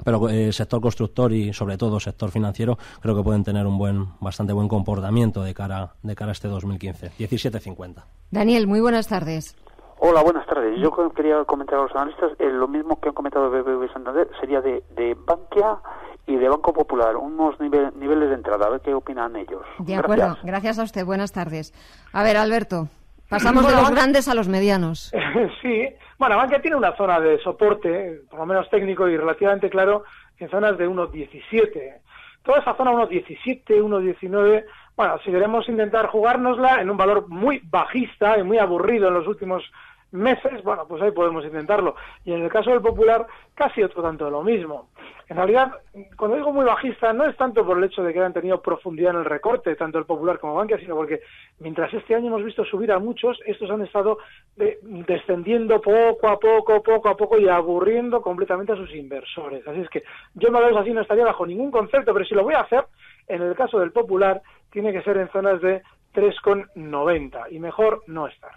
[0.03, 3.79] pero el eh, sector constructor y sobre todo sector financiero creo que pueden tener un
[3.79, 9.07] buen bastante buen comportamiento de cara de cara a este 2015 17.50 Daniel muy buenas
[9.07, 9.55] tardes
[9.99, 10.79] Hola, buenas tardes.
[10.79, 14.61] Yo quería comentar a los analistas eh, lo mismo que han comentado BBV Santander, sería
[14.61, 15.79] de, de Bankia
[16.27, 19.65] y de Banco Popular, unos niveles de entrada, a ver qué opinan ellos.
[19.79, 21.73] De acuerdo, gracias a usted, buenas tardes.
[22.11, 22.89] A ver, Alberto,
[23.29, 25.13] pasamos de los grandes a los medianos.
[25.61, 25.87] sí,
[26.19, 30.03] bueno, Bankia tiene una zona de soporte, por lo menos técnico y relativamente claro,
[30.37, 32.01] en zonas de 1.17.
[32.43, 34.65] Toda esa zona 1.17, 1.19,
[34.97, 39.27] bueno, si queremos intentar jugárnosla en un valor muy bajista y muy aburrido en los
[39.27, 39.63] últimos
[40.11, 41.95] meses, bueno, pues ahí podemos intentarlo.
[42.25, 44.89] Y en el caso del Popular, casi otro tanto de lo mismo.
[45.29, 45.73] En realidad,
[46.15, 49.11] cuando digo muy bajista, no es tanto por el hecho de que hayan tenido profundidad
[49.11, 51.19] en el recorte, tanto el Popular como Bankia, sino porque
[51.59, 54.19] mientras este año hemos visto subir a muchos, estos han estado
[54.55, 59.67] descendiendo poco a poco, poco a poco y aburriendo completamente a sus inversores.
[59.67, 60.03] Así es que
[60.35, 62.85] yo no lo así, no estaría bajo ningún concepto, pero si lo voy a hacer,
[63.27, 65.81] en el caso del Popular, tiene que ser en zonas de
[66.13, 68.53] 3,90 y mejor no estar.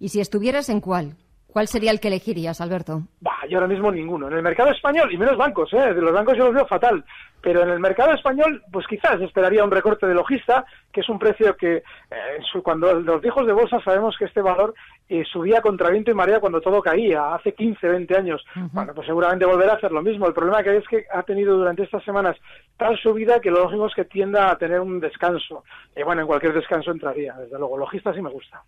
[0.00, 1.14] ¿Y si estuvieras en cuál?
[1.54, 3.02] ¿Cuál sería el que elegirías, Alberto?
[3.20, 4.26] Bah, yo ahora mismo ninguno.
[4.26, 5.94] En el mercado español, y menos bancos, ¿eh?
[5.94, 7.04] De los bancos yo los veo fatal.
[7.40, 11.20] Pero en el mercado español, pues quizás esperaría un recorte de logista, que es un
[11.20, 14.74] precio que, eh, cuando los viejos de bolsa sabemos que este valor
[15.08, 18.44] eh, subía contra viento y marea cuando todo caía, hace 15, 20 años.
[18.72, 20.26] Bueno, pues seguramente volverá a hacer lo mismo.
[20.26, 22.36] El problema que es que ha tenido durante estas semanas
[22.76, 25.62] tal subida que lo lógico es que tienda a tener un descanso.
[25.94, 27.78] Y bueno, en cualquier descanso entraría, desde luego.
[27.78, 28.60] Logista sí me gusta.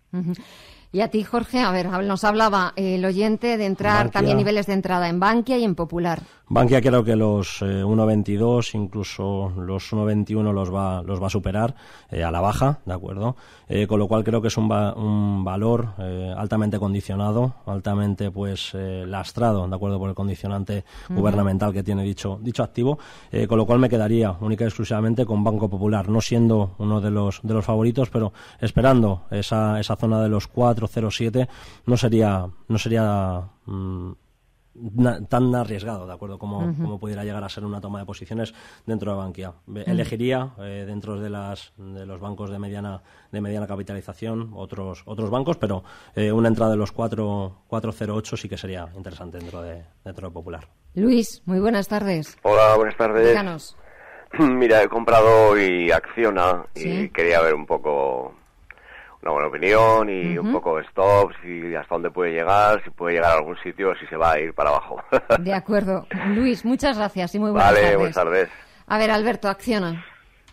[0.97, 4.73] Y a ti, Jorge, a ver, nos hablaba el oyente de entrar también niveles de
[4.73, 6.23] entrada en Bankia y en Popular.
[6.49, 11.75] Bankia creo que los 1.22, eh, incluso los 1.21 los va, los va a superar
[12.09, 13.35] eh, a la baja, ¿de acuerdo?
[13.67, 15.89] Eh, con lo cual creo que es un, un valor
[16.37, 19.99] altamente condicionado, altamente pues lastrado, ¿de acuerdo?
[19.99, 22.97] Por el condicionante gubernamental que tiene dicho, dicho activo,
[23.47, 27.11] con lo cual me quedaría única y exclusivamente con Banco Popular, no siendo uno de
[27.11, 28.31] los, de los favoritos, pero
[28.61, 30.47] esperando esa, esa zona de los
[30.87, 31.47] 4.07
[31.85, 34.11] no sería, no sería mm,
[35.29, 36.37] tan arriesgado, ¿de acuerdo?
[36.37, 38.53] Como, como, pudiera llegar a ser una toma de posiciones
[38.85, 39.53] dentro de Bankia.
[39.85, 45.29] Elegiría eh, dentro de, las, de los bancos de mediana, de mediana capitalización otros, otros
[45.29, 45.83] bancos, pero
[46.15, 50.33] eh, una entrada de los 4, 408 sí que sería interesante dentro de, dentro de
[50.33, 50.67] Popular.
[50.93, 52.37] Luis, muy buenas tardes.
[52.43, 53.27] Hola, buenas tardes.
[53.27, 53.75] Díganos.
[54.39, 58.33] Mira, he comprado hoy Acciona y quería ver un poco
[59.27, 63.15] una buena opinión y un poco de stops y hasta dónde puede llegar, si puede
[63.15, 65.01] llegar a algún sitio si se va a ir para abajo.
[65.39, 66.07] De acuerdo.
[66.29, 67.97] Luis, muchas gracias y muy buenas vale, tardes.
[67.97, 68.49] buenas tardes.
[68.87, 70.05] A ver, Alberto, acciona.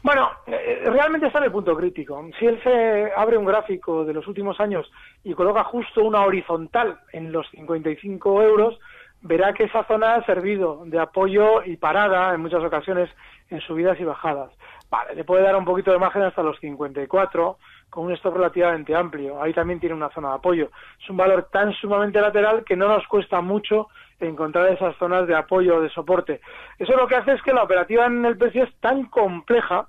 [0.03, 2.23] Bueno, eh, realmente está en el punto crítico.
[2.39, 4.91] Si él se abre un gráfico de los últimos años
[5.23, 8.79] y coloca justo una horizontal en los 55 euros,
[9.23, 13.09] verá que esa zona ha servido de apoyo y parada en muchas ocasiones
[13.49, 14.51] en subidas y bajadas.
[14.91, 17.57] vale, le puede dar un poquito de margen hasta los 54,
[17.95, 19.41] con un stop relativamente amplio.
[19.41, 20.71] Ahí también tiene una zona de apoyo.
[21.01, 23.87] Es un valor tan sumamente lateral que no nos cuesta mucho
[24.19, 26.41] encontrar esas zonas de apoyo o de soporte.
[26.77, 29.87] Eso lo que hace es que la operativa en el precio es tan compleja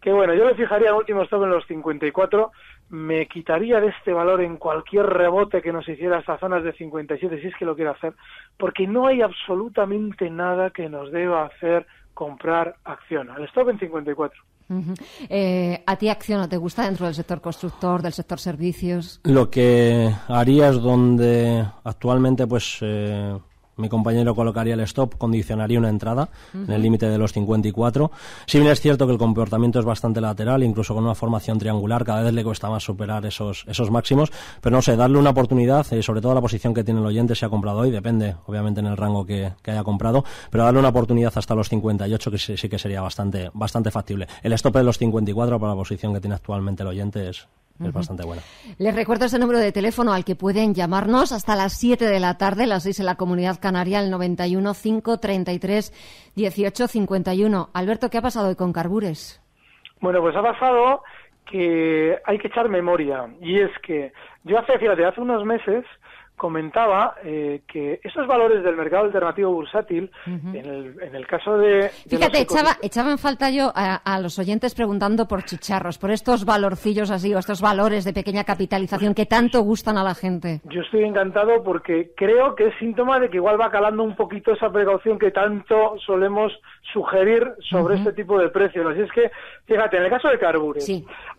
[0.00, 2.52] que, bueno, yo le fijaría el último stop en los 54,
[2.90, 7.40] me quitaría de este valor en cualquier rebote que nos hiciera estas zonas de 57,
[7.40, 8.12] si es que lo quiero hacer,
[8.56, 13.30] porque no hay absolutamente nada que nos deba hacer comprar acción.
[13.30, 14.47] Al stop en 54.
[15.28, 19.20] Eh, ¿A ti acción no te gusta dentro del sector constructor, del sector servicios?
[19.24, 23.38] Lo que haría es donde actualmente pues eh,
[23.78, 28.10] mi compañero colocaría el stop, condicionaría una entrada en el límite de los 54.
[28.46, 32.04] Si bien es cierto que el comportamiento es bastante lateral, incluso con una formación triangular,
[32.04, 35.90] cada vez le cuesta más superar esos, esos máximos, pero no sé, darle una oportunidad,
[35.92, 38.80] eh, sobre todo la posición que tiene el oyente, si ha comprado hoy, depende obviamente
[38.80, 42.68] en el rango que, haya comprado, pero darle una oportunidad hasta los 58 que sí,
[42.68, 44.26] que sería bastante, bastante factible.
[44.42, 47.46] El stop de los 54 para la posición que tiene actualmente el oyente es,
[47.80, 48.42] es bastante buena.
[48.78, 52.36] Les recuerdo ese número de teléfono al que pueden llamarnos hasta las 7 de la
[52.38, 57.70] tarde, las 6 en la Comunidad Canaria, el 91 533 18 51.
[57.72, 59.40] Alberto, ¿qué ha pasado hoy con Carbures?
[60.00, 61.02] Bueno, pues ha pasado
[61.50, 63.28] que hay que echar memoria.
[63.40, 64.12] Y es que
[64.44, 65.84] yo hace, fíjate, hace unos meses
[66.38, 71.90] comentaba eh, que esos valores del mercado alternativo bursátil, en, el, en, el, caso de...
[72.08, 77.10] Fíjate, echaba, echaba, en falta yo a, los oyentes preguntando por chicharros, por estos valorcillos
[77.10, 80.62] así, o estos valores de pequeña capitalización que tanto gustan a la gente.
[80.64, 84.52] Yo estoy encantado porque creo que es síntoma de que igual va calando un poquito
[84.52, 86.52] esa precaución que tanto solemos
[86.92, 88.86] sugerir sobre este tipo de precios.
[88.86, 89.30] Así es que,
[89.66, 90.88] fíjate, en el caso de Carbures,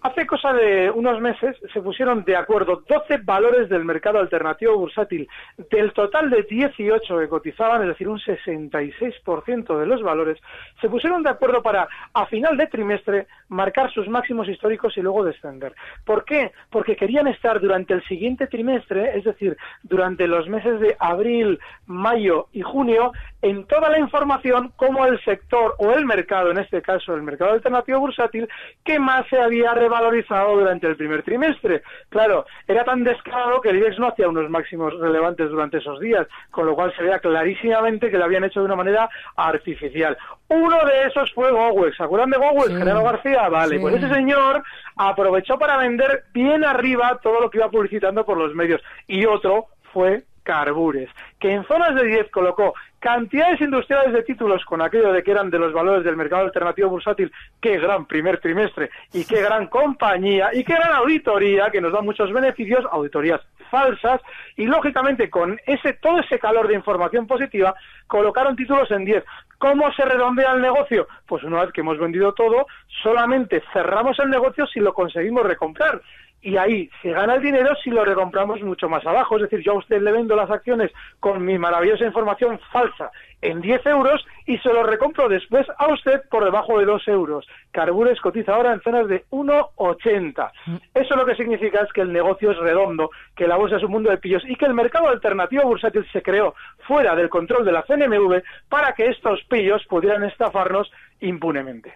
[0.01, 5.27] hace cosa de unos meses se pusieron de acuerdo 12 valores del mercado alternativo bursátil
[5.69, 10.37] del total de 18 que cotizaban, es decir, un 66% de los valores,
[10.81, 15.23] se pusieron de acuerdo para, a final de trimestre, marcar sus máximos históricos y luego
[15.23, 15.73] descender.
[16.05, 16.51] ¿Por qué?
[16.69, 22.47] Porque querían estar durante el siguiente trimestre, es decir, durante los meses de abril, mayo
[22.53, 27.13] y junio, en toda la información como el sector o el mercado, en este caso
[27.13, 28.47] el mercado alternativo bursátil,
[28.83, 31.81] que más se había revalorizado durante el primer trimestre.
[32.09, 36.27] Claro, era tan descarado que el IBEX no hacía unos máximos relevantes durante esos días,
[36.51, 40.17] con lo cual se veía clarísimamente que lo habían hecho de una manera artificial.
[40.47, 41.95] Uno de esos fue Gowes.
[41.97, 42.77] ¿Se acuerdan de Gowes?
[42.77, 43.49] General García.
[43.49, 44.63] Vale, pues ese señor
[44.95, 48.81] aprovechó para vender bien arriba todo lo que iba publicitando por los medios.
[49.07, 54.81] Y otro fue Carbures, que en zonas de 10 colocó cantidades industriales de títulos con
[54.81, 58.89] aquello de que eran de los valores del mercado alternativo bursátil, qué gran primer trimestre
[59.13, 64.21] y qué gran compañía y qué gran auditoría que nos da muchos beneficios, auditorías falsas
[64.57, 67.75] y lógicamente con ese todo ese calor de información positiva
[68.07, 69.23] colocaron títulos en 10.
[69.57, 71.07] ¿Cómo se redondea el negocio?
[71.27, 72.65] Pues una vez que hemos vendido todo,
[73.03, 76.01] solamente cerramos el negocio si lo conseguimos recomprar
[76.41, 79.35] y ahí se gana el dinero si lo recompramos mucho más abajo.
[79.35, 83.61] Es decir, yo a usted le vendo las acciones con mi maravillosa información falsa en
[83.61, 87.47] 10 euros y se lo recompro después a usted por debajo de 2 euros.
[87.71, 90.51] Carbures cotiza ahora en zonas de 1,80.
[90.65, 90.75] Mm.
[90.93, 93.91] Eso lo que significa es que el negocio es redondo, que la bolsa es un
[93.91, 96.55] mundo de pillos y que el mercado alternativo bursátil se creó
[96.87, 101.93] fuera del control de la CNMV para que estos pillos pudieran estafarnos impunemente.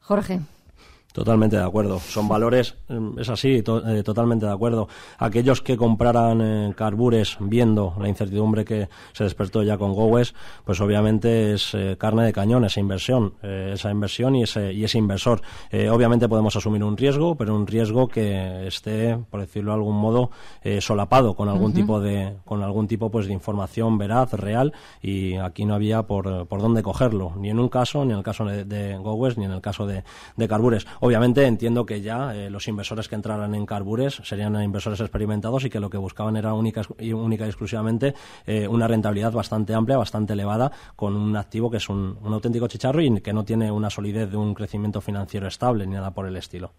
[0.00, 0.40] Jorge.
[1.12, 1.98] Totalmente de acuerdo.
[2.00, 4.88] Son valores, mm, es así, eh, totalmente de acuerdo.
[5.18, 10.80] Aquellos que compraran eh, carbures viendo la incertidumbre que se despertó ya con Gowes, pues
[10.80, 15.42] obviamente es eh, carne de cañón esa inversión, esa inversión y ese, y ese inversor.
[15.90, 20.30] obviamente podemos asumir un riesgo, pero un riesgo que esté, por decirlo de algún modo,
[20.80, 24.72] solapado con algún tipo de, con algún tipo pues de información veraz, real,
[25.02, 28.24] y aquí no había por, por dónde cogerlo, ni en un caso, ni en el
[28.24, 30.04] caso de, de Gowes, ni en el caso de,
[30.36, 35.00] de carbures Obviamente entiendo que ya eh, los inversores que entraran en Carbures serían inversores
[35.00, 38.14] experimentados y que lo que buscaban era única, única y exclusivamente
[38.46, 43.00] eh, una rentabilidad bastante amplia, bastante elevada, con un activo que es un, auténtico chicharro
[43.00, 46.36] y que no tiene una solidez de un crecimiento financiero estable ni nada por el
[46.36, 46.70] estilo.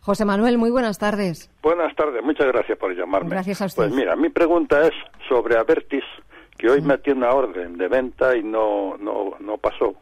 [0.00, 1.50] José Manuel, muy buenas tardes.
[1.60, 3.30] Buenas tardes, muchas gracias por llamarme.
[3.30, 3.82] Gracias a usted.
[3.82, 4.94] Pues mira, mi pregunta es
[5.28, 6.04] sobre Avertis,
[6.56, 9.96] que hoy metí una orden de venta y no, no, no pasó.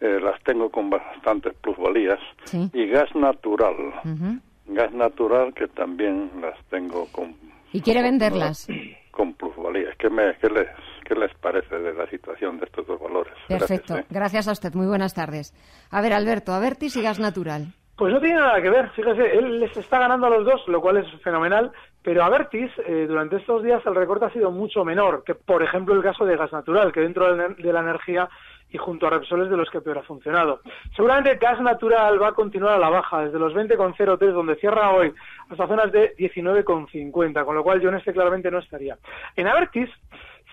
[0.00, 2.20] Eh, las tengo con bastantes plusvalías,
[2.72, 3.74] y gas natural.
[4.66, 7.34] Gas natural que también las tengo con...
[7.72, 8.68] ¿Y quiere venderlas?
[9.10, 9.96] Con plusvalías.
[9.98, 10.68] ¿Qué, me, qué, les,
[11.04, 13.32] ¿Qué les parece de la situación de estos dos valores?
[13.48, 13.96] Perfecto.
[14.08, 14.50] Gracias, ¿eh?
[14.50, 14.74] a usted.
[14.74, 15.52] Muy buenas tardes.
[15.90, 17.74] A ver, Alberto, Avertis y gas natural.
[17.98, 20.80] Pues no tiene nada que ver, fíjese, él les está ganando a los dos, lo
[20.80, 24.84] cual es fenomenal, pero a Vertis eh, durante estos días el recorte ha sido mucho
[24.84, 28.28] menor que, por ejemplo, el caso de gas natural, que dentro de la energía
[28.70, 30.60] y junto a Repsol es de los que peor ha funcionado.
[30.94, 35.12] Seguramente gas natural va a continuar a la baja, desde los 20,03 donde cierra hoy
[35.48, 38.98] hasta zonas de 19,50, con lo cual yo en este claramente no estaría.
[39.36, 39.88] En Avertis,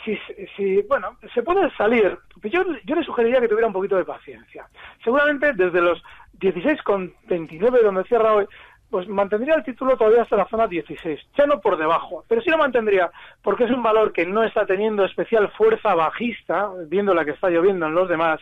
[0.03, 0.17] si,
[0.55, 4.67] si, bueno, se puede salir, yo, yo le sugeriría que tuviera un poquito de paciencia.
[5.03, 6.01] Seguramente desde los
[6.39, 8.45] 16,29 donde cierra hoy,
[8.89, 12.49] pues mantendría el título todavía hasta la zona 16, ya no por debajo, pero sí
[12.49, 13.09] lo mantendría
[13.41, 17.49] porque es un valor que no está teniendo especial fuerza bajista, viendo la que está
[17.49, 18.39] lloviendo en los demás,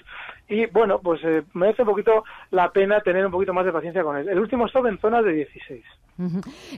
[0.47, 4.03] y bueno, pues eh, merece un poquito la pena tener un poquito más de paciencia
[4.03, 4.27] con él.
[4.29, 5.83] El último stop en zona de 16.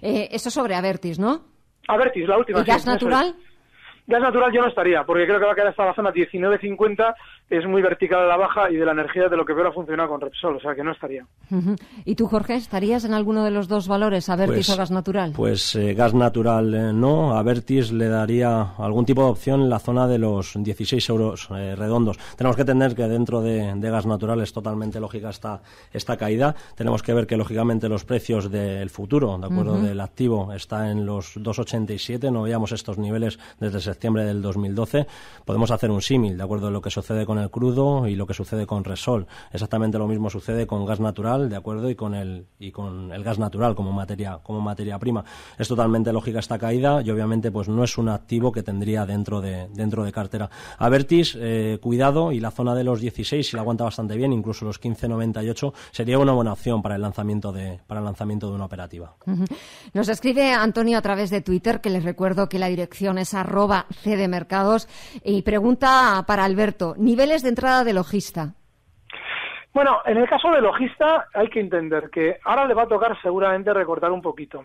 [0.01, 1.41] eh, eso sobre Avertis, ¿no?
[1.87, 2.61] Avertis, la última.
[2.61, 3.35] ¿Y gas natural?
[4.07, 7.15] Gas natural yo no estaría, porque creo que va a quedar hasta la zona 19.50,
[7.49, 9.71] es muy vertical a la baja y de la energía de lo que peor ha
[9.71, 11.25] funcionado con Repsol, o sea que no estaría.
[12.03, 15.33] ¿Y tú, Jorge, estarías en alguno de los dos valores, Avertis pues, o gas natural?
[15.35, 19.69] Pues eh, gas natural eh, no, a Avertis le daría algún tipo de opción en
[19.69, 22.17] la zona de los 16 euros eh, redondos.
[22.35, 25.61] Tenemos que entender que dentro de, de, gas natural es totalmente lógica esta,
[25.93, 26.55] esta caída.
[26.75, 31.05] Tenemos que ver que, lógicamente, los precios del futuro, de acuerdo, del activo, está en
[31.05, 35.05] los 2,87, no veíamos estos niveles desde septiembre del 2012,
[35.45, 38.25] podemos hacer un símil, de acuerdo a lo que sucede con el crudo y lo
[38.27, 39.27] que sucede con Resol.
[39.51, 43.23] Exactamente lo mismo sucede con gas natural, de acuerdo, y con el y con el
[43.23, 45.23] gas natural como materia como materia prima.
[45.57, 49.41] Es totalmente lógica esta caída y obviamente pues no es un activo que tendría dentro
[49.41, 50.49] de dentro de cartera.
[50.77, 54.65] Avertis, eh, cuidado y la zona de los 16 si la aguanta bastante bien, incluso
[54.65, 58.65] los 15.98 sería una buena opción para el lanzamiento de para el lanzamiento de una
[58.65, 59.15] operativa.
[59.93, 63.87] Nos escribe Antonio a través de Twitter que les recuerdo que la dirección es arroba
[64.03, 64.87] C de Mercados
[65.23, 66.95] y pregunta para Alberto,
[67.25, 68.53] niveles de entrada de logista.
[69.73, 73.19] Bueno, en el caso de logista hay que entender que ahora le va a tocar
[73.19, 74.63] seguramente recortar un poquito.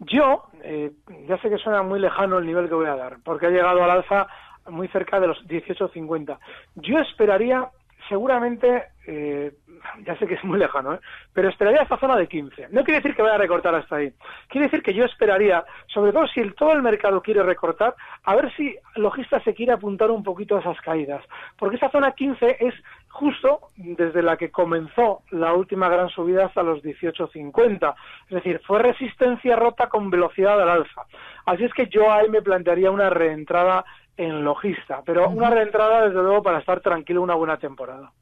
[0.00, 0.92] Yo, eh,
[1.26, 3.82] ya sé que suena muy lejano el nivel que voy a dar, porque ha llegado
[3.82, 4.26] al alza
[4.68, 6.38] muy cerca de los 18.50.
[6.74, 7.70] Yo esperaría
[8.06, 9.54] seguramente eh,
[10.04, 11.00] ya sé que es muy lejano, ¿eh?
[11.32, 12.68] pero esperaría esta zona de 15.
[12.70, 14.12] No quiere decir que vaya a recortar hasta ahí.
[14.48, 18.34] Quiere decir que yo esperaría, sobre todo si el, todo el mercado quiere recortar, a
[18.34, 21.22] ver si logista se quiere apuntar un poquito a esas caídas.
[21.58, 22.74] Porque esa zona 15 es
[23.08, 27.94] justo desde la que comenzó la última gran subida hasta los 18.50.
[28.28, 31.02] Es decir, fue resistencia rota con velocidad al alza.
[31.46, 33.84] Así es que yo ahí me plantearía una reentrada
[34.16, 38.12] en logista, pero una reentrada desde luego para estar tranquilo una buena temporada.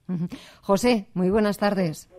[0.63, 2.11] José, muy buenas tardes.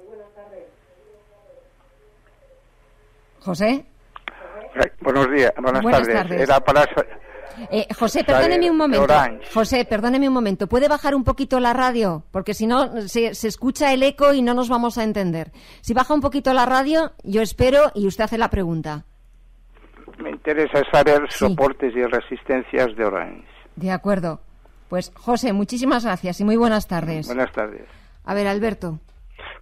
[3.40, 3.86] José.
[4.76, 6.42] Eh, buenos días, buenas, tardes.
[6.42, 6.86] Era para
[7.70, 9.14] eh, José, perdóneme un momento.
[9.54, 10.68] José, perdóneme un momento.
[10.68, 12.24] ¿Puede bajar un poquito la radio?
[12.32, 15.52] Porque si no, se, se, escucha el eco y no nos vamos a entender.
[15.82, 19.06] Si baja un poquito la radio, yo espero y usted hace la pregunta.
[20.18, 23.53] Me interesa saber soportes y resistencias de Orange.
[23.76, 24.40] De acuerdo.
[24.90, 27.28] Pues José, muchísimas gracias y muy buenas tardes.
[27.28, 27.84] Buenas tardes.
[28.26, 29.00] A ver, Alberto.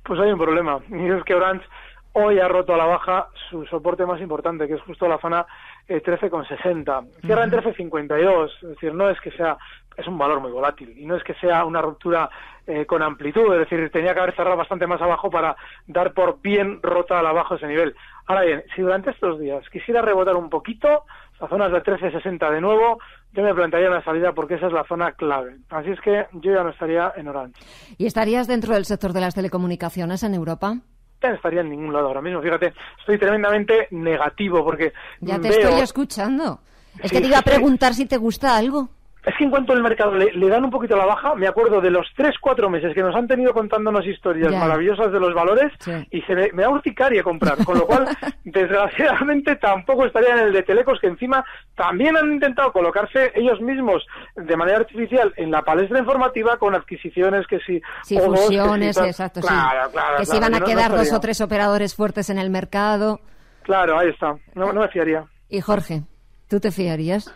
[0.03, 0.79] Pues hay un problema.
[0.89, 1.65] Y es que Orange
[2.13, 5.45] hoy ha roto a la baja su soporte más importante, que es justo la zona
[5.87, 7.21] eh, 13,60.
[7.21, 8.49] Cierra en 13,52.
[8.61, 9.57] Es decir, no es que sea,
[9.97, 12.29] es un valor muy volátil y no es que sea una ruptura
[12.67, 13.53] eh, con amplitud.
[13.53, 15.55] Es decir, tenía que haber cerrado bastante más abajo para
[15.87, 17.95] dar por bien rota a la baja ese nivel.
[18.27, 21.05] Ahora bien, si durante estos días quisiera rebotar un poquito,
[21.39, 22.99] a zonas de 13,60 de nuevo,
[23.33, 25.57] yo me plantearía una salida porque esa es la zona clave.
[25.69, 27.59] Así es que yo ya no estaría en Orange.
[27.97, 30.75] ¿Y estarías dentro del sector de las telecomunicaciones en Europa?
[31.23, 32.41] No estaría en ningún lado ahora mismo.
[32.41, 34.93] Fíjate, estoy tremendamente negativo porque.
[35.19, 36.59] Ya te estoy escuchando.
[37.01, 38.89] Es que te iba a preguntar si te gusta algo.
[39.23, 41.91] Es que en cuanto el mercado le, dan un poquito la baja, me acuerdo de
[41.91, 45.71] los tres, cuatro meses que nos han tenido contándonos historias maravillosas de los valores
[46.09, 47.63] y se me, me da urticaria comprar.
[47.63, 48.07] Con lo cual,
[48.43, 51.45] desgraciadamente, tampoco estaría en el de Telecos, que encima
[51.75, 54.05] también han intentado colocarse ellos mismos
[54.35, 57.79] de manera artificial en la palestra informativa con adquisiciones que si...
[58.03, 62.31] Sí, fusiones, exacto, claro, Claro, que si van a quedar dos o tres operadores fuertes
[62.31, 63.19] en el mercado.
[63.61, 64.35] Claro, ahí está.
[64.55, 65.25] No, no me fiaría.
[65.47, 66.01] Y Jorge,
[66.47, 67.31] ¿tú te fiarías?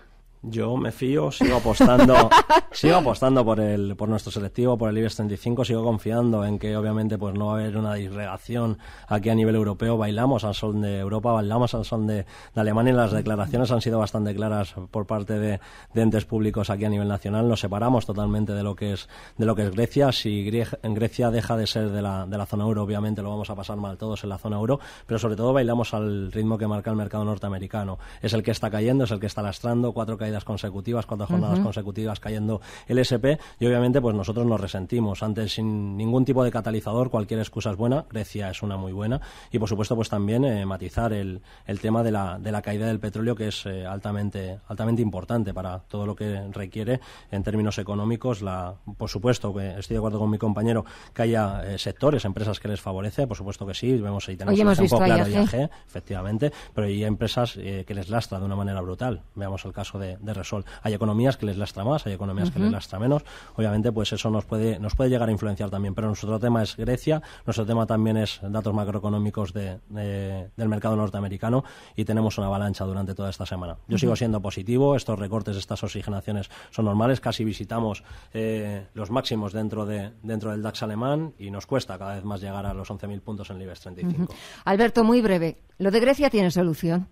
[0.48, 2.30] Yo me fío, sigo apostando,
[2.72, 6.78] sigo apostando por el, por nuestro selectivo, por el IBEX 35, sigo confiando en que
[6.78, 8.78] obviamente pues no va a haber una disgregación
[9.08, 9.98] aquí a nivel europeo.
[9.98, 13.98] Bailamos al sol de Europa, bailamos al sol de, Alemania y las declaraciones han sido
[13.98, 15.60] bastante claras por parte de,
[15.96, 17.48] entes públicos aquí a nivel nacional.
[17.50, 20.12] Nos separamos totalmente de lo que es, de lo que es Grecia.
[20.12, 23.56] Si Grecia deja de ser de la, de la zona euro, obviamente lo vamos a
[23.56, 26.92] pasar mal todos en la zona euro, pero sobre todo bailamos al ritmo que marca
[26.92, 27.98] el mercado norteamericano.
[28.22, 31.28] Es el que está cayendo, es el que está lastrando, cuatro caídas caídas consecutivas, cuatro
[31.28, 35.24] jornadas consecutivas cayendo el SP y obviamente pues nosotros nos resentimos.
[35.24, 39.22] Antes sin ningún tipo de catalizador, cualquier excusa es buena, Grecia es una muy buena
[39.52, 42.88] y por supuesto pues también eh, matizar el, el, tema de la, de la caída
[42.88, 47.00] del petróleo que es eh, altamente, altamente importante para todo lo que requiere
[47.32, 48.42] en términos económicos.
[48.42, 50.84] La, por supuesto que estoy de acuerdo con mi compañero
[51.14, 54.60] que haya eh, sectores, empresas que les favorece, por supuesto que sí, vemos ahí tenemos
[54.60, 59.22] un ejemplo claro IAG, efectivamente, pero hay empresas que les lastra de una manera brutal.
[59.36, 60.66] Veamos el caso de, de Resol.
[60.82, 63.24] Hay economías que les lastra más, hay economías que les lastra menos.
[63.56, 66.76] Obviamente pues eso nos puede, nos puede llegar a influenciar también, pero nuestro tema es
[66.76, 71.64] Grecia, nuestro tema también es datos macroeconómicos de, del mercado norteamericano
[71.96, 73.78] y tenemos una avalancha durante toda esta semana.
[73.88, 78.04] Yo sigo siendo positivo, estos recortes, estas oxigenaciones son normales, casi visitamos
[78.34, 82.42] eh, los máximos dentro, de, dentro del DAX alemán y nos cuesta cada vez más
[82.42, 84.34] llegar a los 11.000 puntos en el IBEX 35.
[84.66, 87.08] Alberto, muy breve, ¿lo de Grecia tiene solución?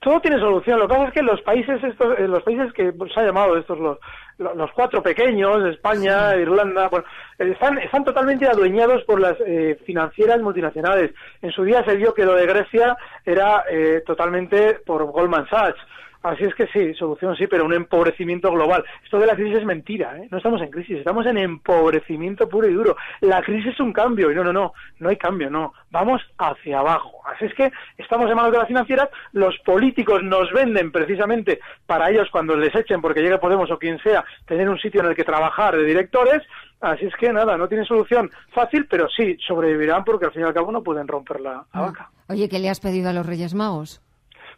[0.00, 0.78] Todo tiene solución.
[0.78, 3.56] Lo que pasa es que los países estos, eh, los países que se ha llamado
[3.56, 3.98] estos los,
[4.38, 7.06] los cuatro pequeños, España, Irlanda, bueno,
[7.38, 11.12] están, están totalmente adueñados por las eh, financieras multinacionales.
[11.42, 15.80] En su día se vio que lo de Grecia era eh, totalmente por Goldman Sachs.
[16.26, 18.84] Así es que sí, solución sí, pero un empobrecimiento global.
[19.04, 20.26] Esto de la crisis es mentira, ¿eh?
[20.28, 22.96] No estamos en crisis, estamos en empobrecimiento puro y duro.
[23.20, 25.72] La crisis es un cambio, y no, no, no, no hay cambio, no.
[25.92, 27.20] Vamos hacia abajo.
[27.32, 32.10] Así es que estamos en manos de las financieras, los políticos nos venden precisamente para
[32.10, 35.14] ellos cuando les echen, porque llegue Podemos o quien sea, tener un sitio en el
[35.14, 36.42] que trabajar de directores,
[36.80, 40.44] Así es que nada, no tiene solución fácil, pero sí sobrevivirán porque al fin y
[40.44, 42.10] al cabo no pueden romper la, la vaca.
[42.28, 44.02] Oye, ¿qué le has pedido a los Reyes Magos?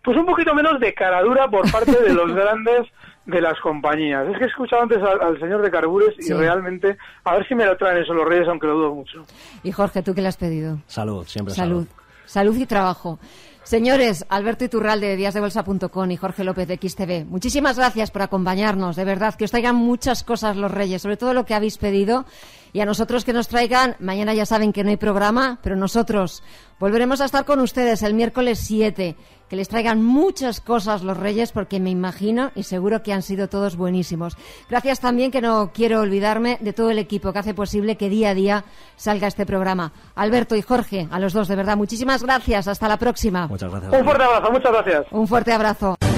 [0.02, 2.86] Pues un poquito menos de caradura por parte de los grandes
[3.28, 4.26] de las compañías.
[4.28, 7.66] Es que he escuchado antes al, señor de Carbures y realmente, a ver si me
[7.66, 9.24] lo traen eso los reyes, aunque lo dudo mucho.
[9.62, 10.78] Y Jorge, ¿tú qué le has pedido?
[10.86, 11.86] Salud, siempre salud.
[12.24, 13.18] Salud, y trabajo.
[13.62, 18.96] Señores, Alberto Iturralde de díasdebolsa.com y Jorge López de XTV, muchísimas gracias por acompañarnos.
[18.96, 22.24] De verdad, que os traigan muchas cosas los Reyes, sobre todo lo que habéis pedido.
[22.72, 26.42] Y a nosotros que nos traigan, mañana ya saben que no hay programa, pero nosotros
[26.78, 29.16] volveremos a estar con ustedes el miércoles 7
[29.48, 33.48] que les traigan muchas cosas los Reyes, porque me imagino y seguro que han sido
[33.48, 34.36] todos buenísimos.
[34.68, 38.30] Gracias también, que no quiero olvidarme, de todo el equipo que hace posible que día
[38.30, 38.64] a día
[38.96, 39.92] salga este programa.
[40.14, 42.68] Alberto y Jorge, a los dos, de verdad, muchísimas gracias.
[42.68, 43.46] Hasta la próxima.
[43.46, 43.92] Muchas gracias.
[43.92, 45.06] Un fuerte abrazo, muchas gracias.
[45.10, 46.17] Un fuerte abrazo.